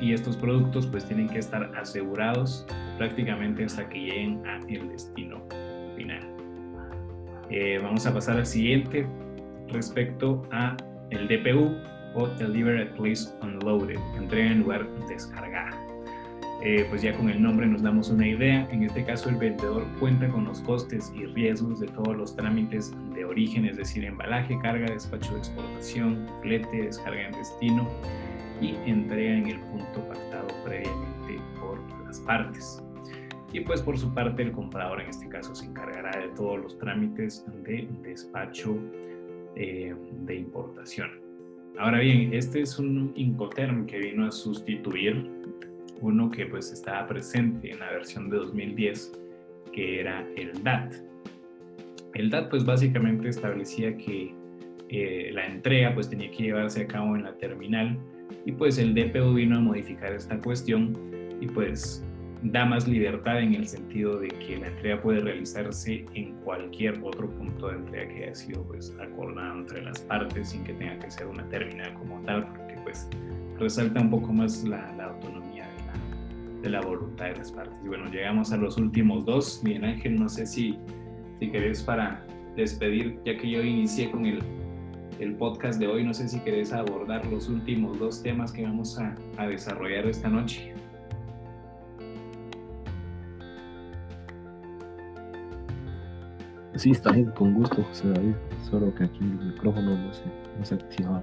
y 0.00 0.12
estos 0.12 0.36
productos 0.36 0.86
pues 0.86 1.04
tienen 1.04 1.28
que 1.28 1.40
estar 1.40 1.74
asegurados 1.76 2.64
prácticamente 2.96 3.64
hasta 3.64 3.88
que 3.88 3.98
lleguen 3.98 4.46
a 4.46 4.60
el 4.68 4.88
destino 4.88 5.42
final. 5.96 6.22
Eh, 7.50 7.80
vamos 7.82 8.06
a 8.06 8.14
pasar 8.14 8.36
al 8.36 8.46
siguiente 8.46 9.06
respecto 9.72 10.42
a 10.52 10.76
el 11.10 11.28
DPU 11.28 11.76
o 12.14 12.26
Deliver 12.38 12.80
at 12.80 12.96
Place 12.96 13.28
Unloaded, 13.42 13.98
entrega 14.16 14.50
en 14.50 14.60
lugar 14.60 14.88
descargar. 15.08 15.72
Eh, 16.62 16.86
pues 16.90 17.00
ya 17.00 17.16
con 17.16 17.30
el 17.30 17.42
nombre 17.42 17.66
nos 17.66 17.82
damos 17.82 18.10
una 18.10 18.26
idea. 18.26 18.68
En 18.70 18.82
este 18.82 19.04
caso 19.04 19.30
el 19.30 19.36
vendedor 19.36 19.86
cuenta 19.98 20.28
con 20.28 20.44
los 20.44 20.60
costes 20.60 21.10
y 21.14 21.24
riesgos 21.26 21.80
de 21.80 21.86
todos 21.88 22.14
los 22.14 22.36
trámites 22.36 22.92
de 23.14 23.24
origen, 23.24 23.64
es 23.64 23.78
decir, 23.78 24.04
embalaje, 24.04 24.58
carga, 24.60 24.86
despacho 24.92 25.32
de 25.32 25.38
exportación, 25.38 26.26
flete, 26.42 26.82
descarga 26.82 27.28
en 27.28 27.32
destino 27.32 27.88
y 28.60 28.74
entrega 28.84 29.38
en 29.38 29.46
el 29.46 29.60
punto 29.60 30.06
pactado 30.06 30.48
previamente 30.64 31.40
por 31.58 31.80
las 32.04 32.20
partes. 32.20 32.82
Y 33.52 33.60
pues 33.60 33.80
por 33.80 33.98
su 33.98 34.12
parte 34.12 34.42
el 34.42 34.52
comprador 34.52 35.00
en 35.00 35.08
este 35.08 35.28
caso 35.28 35.54
se 35.54 35.64
encargará 35.64 36.10
de 36.20 36.28
todos 36.36 36.60
los 36.60 36.78
trámites 36.78 37.44
de 37.64 37.88
despacho 38.02 38.76
eh, 39.56 39.94
de 40.24 40.34
importación. 40.34 41.10
Ahora 41.78 42.00
bien, 42.00 42.34
este 42.34 42.62
es 42.62 42.78
un 42.78 43.12
Incoterm 43.14 43.86
que 43.86 43.98
vino 43.98 44.26
a 44.26 44.30
sustituir 44.30 45.30
uno 46.00 46.30
que 46.30 46.46
pues 46.46 46.72
estaba 46.72 47.06
presente 47.06 47.70
en 47.70 47.78
la 47.78 47.90
versión 47.90 48.30
de 48.30 48.36
2010, 48.36 49.12
que 49.72 50.00
era 50.00 50.26
el 50.36 50.62
DAT. 50.62 50.94
El 52.14 52.30
DAT 52.30 52.50
pues 52.50 52.64
básicamente 52.64 53.28
establecía 53.28 53.96
que 53.96 54.34
eh, 54.88 55.30
la 55.32 55.46
entrega 55.46 55.94
pues 55.94 56.08
tenía 56.08 56.30
que 56.30 56.44
llevarse 56.44 56.82
a 56.82 56.86
cabo 56.86 57.14
en 57.16 57.22
la 57.22 57.34
terminal 57.38 57.98
y 58.44 58.52
pues 58.52 58.78
el 58.78 58.94
DPO 58.94 59.34
vino 59.34 59.56
a 59.56 59.60
modificar 59.60 60.12
esta 60.12 60.38
cuestión 60.40 60.92
y 61.40 61.46
pues 61.46 62.04
da 62.42 62.64
más 62.64 62.88
libertad 62.88 63.40
en 63.40 63.54
el 63.54 63.66
sentido 63.66 64.18
de 64.18 64.28
que 64.28 64.58
la 64.58 64.68
entrega 64.68 65.02
puede 65.02 65.20
realizarse 65.20 66.06
en 66.14 66.34
cualquier 66.36 66.98
otro 67.02 67.28
punto 67.30 67.68
de 67.68 67.76
entrega 67.76 68.08
que 68.08 68.24
haya 68.24 68.34
sido 68.34 68.62
pues 68.64 68.94
acordado 69.00 69.58
entre 69.58 69.82
las 69.82 70.00
partes 70.00 70.48
sin 70.48 70.64
que 70.64 70.72
tenga 70.74 70.98
que 70.98 71.10
ser 71.10 71.26
una 71.26 71.46
terminal 71.48 71.92
como 71.94 72.20
tal 72.22 72.46
porque 72.48 72.76
pues 72.82 73.08
resalta 73.58 74.00
un 74.00 74.10
poco 74.10 74.32
más 74.32 74.64
la, 74.64 74.88
autonomía 75.04 75.68
de 76.62 76.70
la, 76.70 76.80
voluntad 76.80 77.26
de 77.26 77.36
las 77.36 77.52
partes. 77.52 77.78
Y 77.84 77.88
bueno, 77.88 78.10
llegamos 78.10 78.52
a 78.52 78.56
los 78.56 78.78
últimos 78.78 79.24
dos. 79.26 79.60
Miguel 79.62 79.84
Ángel, 79.84 80.16
no 80.16 80.28
sé 80.28 80.46
si, 80.46 80.78
si 81.38 81.50
querés 81.50 81.82
para 81.82 82.24
despedir, 82.56 83.18
ya 83.24 83.36
que 83.36 83.50
yo 83.50 83.62
inicié 83.62 84.10
con 84.10 84.24
el, 84.24 84.40
el 85.18 85.34
podcast 85.34 85.78
de 85.78 85.86
hoy, 85.86 86.04
no 86.04 86.14
sé 86.14 86.28
si 86.28 86.40
querés 86.40 86.72
abordar 86.72 87.24
los 87.26 87.48
últimos 87.48 87.98
dos 87.98 88.22
temas 88.22 88.50
que 88.50 88.62
vamos 88.62 88.98
a, 88.98 89.14
a 89.36 89.46
desarrollar 89.46 90.06
esta 90.06 90.28
noche. 90.28 90.74
Sí, 96.80 96.92
está 96.92 97.12
bien, 97.12 97.30
con 97.32 97.52
gusto, 97.52 97.82
José 97.82 98.08
David. 98.08 98.34
Solo 98.70 98.94
que 98.94 99.04
aquí 99.04 99.18
el 99.20 99.52
micrófono 99.52 99.98
no 99.98 100.14
se, 100.14 100.24
no 100.58 100.64
se 100.64 100.76
activa. 100.76 101.22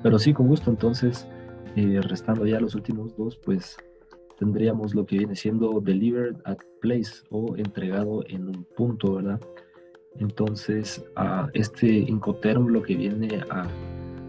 Pero 0.00 0.16
sí, 0.16 0.32
con 0.32 0.46
gusto. 0.46 0.70
Entonces, 0.70 1.26
eh, 1.74 2.00
restando 2.02 2.46
ya 2.46 2.60
los 2.60 2.76
últimos 2.76 3.16
dos, 3.16 3.36
pues 3.44 3.78
tendríamos 4.38 4.94
lo 4.94 5.04
que 5.04 5.18
viene 5.18 5.34
siendo 5.34 5.80
delivered 5.80 6.36
at 6.44 6.58
place 6.80 7.24
o 7.30 7.56
entregado 7.56 8.24
en 8.28 8.46
un 8.46 8.64
punto, 8.76 9.16
¿verdad? 9.16 9.40
Entonces, 10.20 11.04
a 11.16 11.48
este 11.52 11.88
Incoterm 11.88 12.68
lo 12.68 12.84
que 12.84 12.94
viene 12.94 13.40
a 13.50 13.66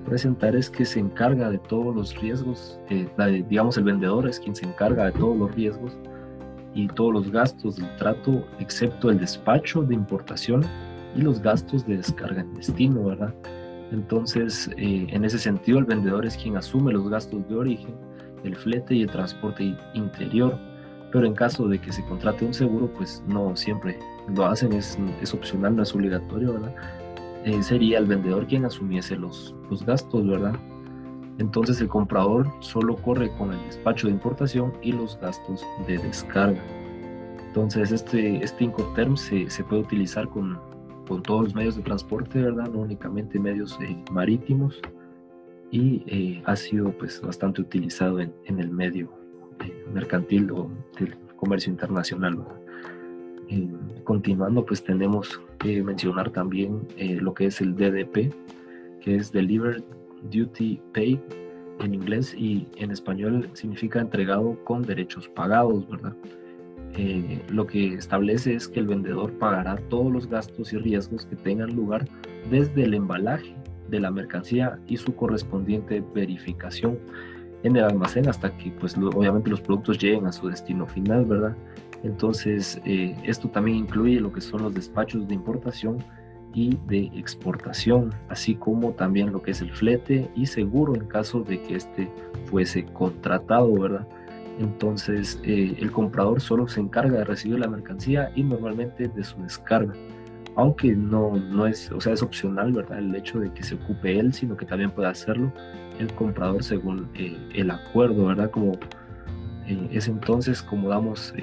presentar 0.06 0.56
es 0.56 0.72
que 0.72 0.86
se 0.86 1.00
encarga 1.00 1.52
de 1.52 1.60
todos 1.60 1.96
los 1.96 2.20
riesgos, 2.20 2.80
eh, 2.90 3.08
digamos 3.48 3.78
el 3.78 3.84
vendedor 3.84 4.28
es 4.28 4.40
quien 4.40 4.56
se 4.56 4.66
encarga 4.66 5.06
de 5.06 5.12
todos 5.12 5.38
los 5.38 5.54
riesgos 5.54 5.96
y 6.74 6.88
todos 6.88 7.14
los 7.14 7.32
gastos 7.32 7.78
del 7.78 7.96
trato, 7.98 8.46
excepto 8.60 9.10
el 9.10 9.20
despacho 9.20 9.84
de 9.84 9.94
importación 9.94 10.66
y 11.16 11.22
los 11.22 11.42
gastos 11.42 11.86
de 11.86 11.98
descarga 11.98 12.42
en 12.42 12.54
destino, 12.56 13.04
¿verdad? 13.04 13.34
Entonces, 13.92 14.70
eh, 14.78 15.06
en 15.10 15.24
ese 15.24 15.38
sentido, 15.38 15.78
el 15.80 15.86
vendedor 15.86 16.26
es 16.26 16.36
quien 16.36 16.58
asume 16.58 16.94
los 16.94 17.08
gastos 17.10 17.48
de 17.48 17.56
origen, 17.56 17.94
el 18.44 18.56
flete 18.56 18.96
y 18.96 19.04
el 19.04 19.12
transporte 19.12 19.76
interior, 19.94 20.58
pero 21.12 21.28
en 21.28 21.36
caso 21.36 21.68
de 21.68 21.80
que 21.80 21.92
se 21.92 22.04
contrate 22.06 22.44
un 22.44 22.54
seguro, 22.54 22.92
pues 22.92 23.24
no 23.28 23.56
siempre 23.56 24.00
lo 24.36 24.46
hacen, 24.46 24.74
es, 24.74 24.98
es 25.22 25.34
opcional, 25.34 25.76
no 25.76 25.84
es 25.84 25.94
obligatorio, 25.94 26.54
¿verdad? 26.54 26.76
Eh, 27.46 27.62
sería 27.62 28.00
el 28.00 28.06
vendedor 28.06 28.48
quien 28.48 28.66
asumiese 28.66 29.16
los, 29.16 29.54
los 29.70 29.86
gastos, 29.86 30.26
¿verdad? 30.26 30.56
Entonces 31.40 31.82
el 31.82 31.88
comprador 31.88 32.48
solo 32.60 32.96
corre 32.96 33.32
con 33.38 33.52
el 33.52 33.60
despacho 33.66 34.08
de 34.08 34.14
importación 34.14 34.74
y 34.82 34.92
los 34.92 35.20
gastos 35.20 35.66
de 35.88 35.98
descarga. 35.98 36.62
Entonces 37.48 37.92
este, 37.92 38.44
este 38.44 38.64
Incoterm 38.64 39.18
se, 39.18 39.50
se 39.50 39.64
puede 39.64 39.82
utilizar 39.82 40.28
con, 40.30 40.60
con, 41.08 41.24
todos 41.24 41.46
los 41.46 41.56
medios 41.56 41.76
de 41.76 41.84
transporte, 41.84 42.42
¿verdad? 42.42 42.70
No 42.72 42.80
únicamente 42.80 43.40
medios 43.40 43.78
eh, 43.82 43.98
marítimos 44.12 44.80
y 45.72 46.04
eh, 46.06 46.44
ha 46.46 46.56
sido 46.56 46.92
pues 46.92 47.20
bastante 47.22 47.62
utilizado 47.62 48.20
en, 48.20 48.34
en 48.46 48.60
el 48.60 48.70
medio 48.70 49.12
eh, 49.64 49.86
mercantil 49.92 50.52
o 50.52 50.70
del 51.00 51.16
comercio 51.36 51.72
internacional. 51.72 52.44
continuando 54.04 54.66
pues 54.66 54.84
tenemos 54.84 55.42
que 55.60 55.84
mencionar 55.84 56.32
también 56.32 56.88
lo 56.98 57.34
que 57.34 57.48
es 57.48 57.62
el 57.62 57.76
DDP, 57.76 58.34
que 59.02 59.16
es 59.16 59.32
Delivered 59.32 59.84
duty 60.32 60.82
paid 60.94 61.20
en 61.80 61.94
inglés 61.94 62.34
y 62.38 62.68
en 62.78 62.92
español 62.92 63.50
significa 63.54 64.00
entregado 64.00 64.58
con 64.64 64.84
derechos 64.84 65.28
pagados, 65.30 65.88
¿verdad? 65.90 66.16
Eh, 66.96 67.42
lo 67.50 67.66
que 67.66 67.96
establece 67.96 68.54
es 68.54 68.68
que 68.68 68.80
el 68.80 68.88
vendedor 68.88 69.32
pagará 69.40 69.78
todos 69.90 70.12
los 70.12 70.28
gastos 70.28 70.74
y 70.74 70.78
riesgos 70.78 71.26
que 71.26 71.36
tengan 71.36 71.76
lugar 71.76 72.08
desde 72.52 72.84
el 72.84 72.94
embalaje 72.94 73.56
de 73.90 74.00
la 74.00 74.12
mercancía 74.12 74.80
y 74.88 74.98
su 74.98 75.16
correspondiente 75.16 76.04
verificación 76.14 77.00
en 77.64 77.76
el 77.76 77.84
almacén 77.84 78.30
hasta 78.30 78.56
que 78.58 78.72
pues 78.72 78.96
obviamente 78.98 79.50
los 79.50 79.62
productos 79.62 79.98
lleguen 79.98 80.28
a 80.28 80.32
su 80.32 80.50
destino 80.50 80.86
final, 80.86 81.26
¿verdad? 81.26 81.56
Entonces 82.04 82.80
eh, 82.86 83.16
esto 83.24 83.50
también 83.50 83.78
incluye 83.78 84.20
lo 84.20 84.32
que 84.32 84.42
son 84.42 84.64
los 84.64 84.74
despachos 84.74 85.28
de 85.28 85.34
importación 85.34 85.98
y 86.54 86.78
de 86.88 87.06
exportación, 87.16 88.14
así 88.30 88.56
como 88.56 88.92
también 88.92 89.32
lo 89.32 89.42
que 89.42 89.52
es 89.52 89.62
el 89.62 89.72
flete 89.72 90.30
y 90.36 90.46
seguro 90.46 90.96
en 90.96 91.06
caso 91.08 91.42
de 91.42 91.62
que 91.62 91.76
este 91.76 92.10
fuese 92.46 92.86
contratado, 92.86 93.74
¿verdad? 93.74 94.08
Entonces 94.60 95.40
eh, 95.44 95.76
el 95.80 95.92
comprador 95.92 96.42
solo 96.42 96.68
se 96.68 96.80
encarga 96.80 97.20
de 97.20 97.24
recibir 97.26 97.60
la 97.60 97.68
mercancía 97.68 98.32
y 98.36 98.44
normalmente 98.44 99.08
de 99.08 99.24
su 99.24 99.42
descarga, 99.42 99.94
aunque 100.56 100.96
no, 100.96 101.36
no 101.36 101.66
es, 101.66 101.92
o 101.92 102.00
sea, 102.00 102.14
es 102.14 102.22
opcional, 102.22 102.72
¿verdad? 102.72 103.00
El 103.00 103.16
hecho 103.16 103.40
de 103.40 103.52
que 103.52 103.64
se 103.64 103.76
ocupe 103.76 104.20
él, 104.20 104.34
sino 104.34 104.56
que 104.56 104.66
también 104.66 104.92
puede 104.92 105.10
hacerlo 105.10 105.52
el 106.00 106.14
comprador 106.14 106.64
según 106.64 107.10
eh, 107.16 107.36
el 107.56 107.72
acuerdo, 107.72 108.28
¿verdad? 108.28 108.52
Como 108.52 108.74
eh, 109.68 109.90
es 109.92 110.08
entonces 110.08 110.62
como 110.62 110.90
damos 110.90 111.34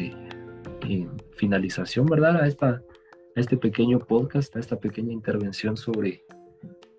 finalización, 1.36 2.06
¿verdad? 2.06 2.42
A 2.42 2.46
esta 2.46 2.82
este 3.36 3.56
pequeño 3.56 3.98
podcast, 3.98 4.56
a 4.56 4.60
esta 4.60 4.78
pequeña 4.78 5.12
intervención 5.12 5.76
sobre 5.76 6.24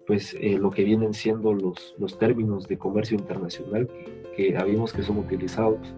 pues 0.08 0.36
eh, 0.40 0.58
lo 0.58 0.72
que 0.72 0.84
vienen 0.84 1.14
siendo 1.14 1.54
los, 1.54 1.96
los 1.98 2.18
términos 2.18 2.68
de 2.68 2.78
comercio 2.78 3.18
internacional 3.18 3.90
que, 4.36 4.58
habíamos 4.58 4.94
que 4.94 5.04
son 5.04 5.20
utilizados 5.20 5.94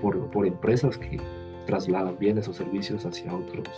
por, 0.00 0.30
por, 0.30 0.46
empresas 0.46 0.96
que 0.98 1.20
trasladan 1.66 2.18
bienes 2.18 2.48
o 2.48 2.52
servicios 2.52 3.04
hacia 3.04 3.34
otros 3.34 3.68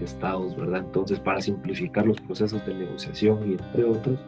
estados, 0.00 0.56
¿verdad? 0.56 0.80
Entonces, 0.80 1.20
para 1.20 1.40
simplificar 1.40 2.06
los 2.06 2.20
procesos 2.20 2.64
de 2.66 2.74
negociación 2.74 3.48
y 3.48 3.52
entre 3.52 3.84
otros, 3.84 4.18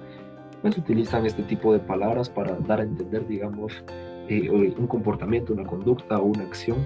pues 0.62 0.78
utilizan 0.78 1.26
este 1.26 1.42
tipo 1.42 1.72
de 1.72 1.80
palabras 1.80 2.30
para 2.30 2.54
dar 2.60 2.80
a 2.80 2.84
entender, 2.84 3.26
digamos, 3.26 3.72
eh, 4.28 4.48
un 4.50 4.86
comportamiento, 4.86 5.52
una 5.52 5.64
conducta 5.64 6.18
o 6.18 6.24
una 6.24 6.44
acción 6.44 6.78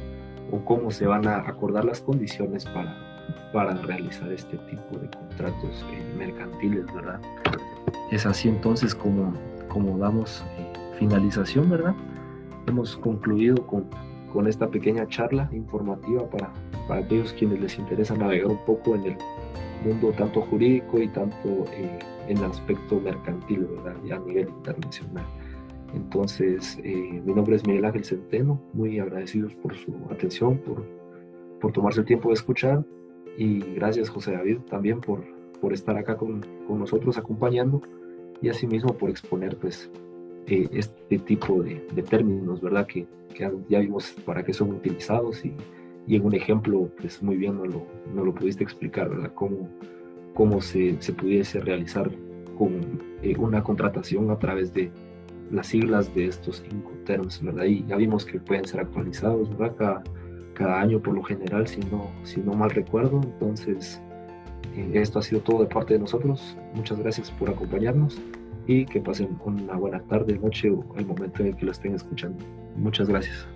o 0.50 0.64
cómo 0.64 0.90
se 0.90 1.06
van 1.06 1.26
a 1.26 1.36
acordar 1.36 1.84
las 1.84 2.00
condiciones 2.00 2.64
para 2.64 3.09
para 3.52 3.74
realizar 3.74 4.30
este 4.32 4.56
tipo 4.58 4.98
de 4.98 5.08
contratos 5.10 5.84
eh, 5.92 6.14
mercantiles, 6.16 6.86
¿verdad? 6.94 7.20
Es 8.10 8.26
así 8.26 8.48
entonces 8.48 8.94
como, 8.94 9.34
como 9.68 9.98
damos 9.98 10.44
eh, 10.58 10.72
finalización, 10.98 11.70
¿verdad? 11.70 11.94
Hemos 12.66 12.96
concluido 12.96 13.66
con, 13.66 13.86
con, 14.32 14.46
esta 14.46 14.68
pequeña 14.68 15.06
charla 15.08 15.48
informativa 15.52 16.28
para, 16.28 16.52
para 16.86 17.00
aquellos 17.00 17.32
quienes 17.32 17.60
les 17.60 17.78
interesa 17.78 18.14
navegar 18.14 18.48
un 18.48 18.64
poco 18.64 18.94
en 18.94 19.04
el 19.04 19.16
mundo 19.84 20.12
tanto 20.12 20.42
jurídico 20.42 21.00
y 21.00 21.08
tanto 21.08 21.64
eh, 21.72 21.98
en 22.28 22.38
el 22.38 22.44
aspecto 22.44 23.00
mercantil, 23.00 23.66
¿verdad? 23.66 23.96
Y 24.04 24.12
a 24.12 24.18
nivel 24.18 24.48
internacional. 24.48 25.24
Entonces, 25.92 26.78
mi 26.84 27.34
nombre 27.34 27.56
es 27.56 27.66
Miguel 27.66 27.84
Ángel 27.84 28.04
Centeno, 28.04 28.62
muy 28.72 29.00
agradecidos 29.00 29.56
por 29.56 29.74
su 29.74 29.92
atención, 30.08 30.58
por, 30.58 30.86
por 31.60 31.72
tomarse 31.72 32.00
el 32.00 32.06
tiempo 32.06 32.28
de 32.28 32.34
escuchar 32.34 32.84
y 33.36 33.60
gracias 33.74 34.10
José 34.10 34.32
David 34.32 34.58
también 34.68 35.00
por, 35.00 35.24
por 35.60 35.72
estar 35.72 35.96
acá 35.96 36.16
con, 36.16 36.44
con 36.66 36.78
nosotros 36.78 37.18
acompañando 37.18 37.82
y 38.42 38.48
asimismo 38.48 38.94
por 38.96 39.10
exponer 39.10 39.56
pues 39.56 39.90
eh, 40.46 40.68
este 40.72 41.18
tipo 41.18 41.62
de, 41.62 41.86
de, 41.94 42.02
términos, 42.02 42.60
¿verdad? 42.60 42.86
Que, 42.86 43.06
que, 43.34 43.50
ya 43.68 43.78
vimos 43.78 44.12
para 44.24 44.42
qué 44.42 44.52
son 44.52 44.70
utilizados 44.72 45.44
y, 45.44 45.52
y, 46.06 46.16
en 46.16 46.24
un 46.24 46.34
ejemplo 46.34 46.90
pues 47.00 47.22
muy 47.22 47.36
bien 47.36 47.56
no 47.56 47.66
lo, 47.66 47.86
no 48.14 48.24
lo 48.24 48.34
pudiste 48.34 48.64
explicar, 48.64 49.10
¿verdad? 49.10 49.32
Cómo, 49.34 49.68
cómo 50.34 50.60
se, 50.60 51.00
se 51.00 51.12
pudiese 51.12 51.60
realizar 51.60 52.10
con 52.58 53.00
eh, 53.22 53.34
una 53.38 53.62
contratación 53.62 54.30
a 54.30 54.38
través 54.38 54.72
de 54.72 54.90
las 55.50 55.66
siglas 55.66 56.14
de 56.14 56.26
estos 56.26 56.62
cinco 56.68 56.92
términos, 57.04 57.42
¿verdad? 57.42 57.64
Y 57.64 57.84
ya 57.86 57.96
vimos 57.96 58.24
que 58.24 58.38
pueden 58.38 58.64
ser 58.64 58.80
actualizados, 58.80 59.50
¿verdad? 59.50 59.76
Cada, 59.76 60.02
cada 60.60 60.78
año 60.78 61.00
por 61.00 61.14
lo 61.14 61.22
general, 61.22 61.66
si 61.66 61.80
no, 61.80 62.10
si 62.22 62.38
no 62.40 62.52
mal 62.52 62.70
recuerdo. 62.70 63.22
Entonces, 63.24 64.02
eh, 64.76 64.90
esto 64.92 65.18
ha 65.18 65.22
sido 65.22 65.40
todo 65.40 65.60
de 65.60 65.66
parte 65.66 65.94
de 65.94 66.00
nosotros. 66.00 66.54
Muchas 66.74 66.98
gracias 66.98 67.30
por 67.30 67.48
acompañarnos 67.48 68.20
y 68.66 68.84
que 68.84 69.00
pasen 69.00 69.38
una 69.42 69.76
buena 69.76 70.00
tarde, 70.00 70.38
noche 70.38 70.70
o 70.70 70.84
el 70.98 71.06
momento 71.06 71.40
en 71.40 71.48
el 71.48 71.56
que 71.56 71.64
lo 71.64 71.72
estén 71.72 71.94
escuchando. 71.94 72.44
Muchas 72.76 73.08
gracias. 73.08 73.48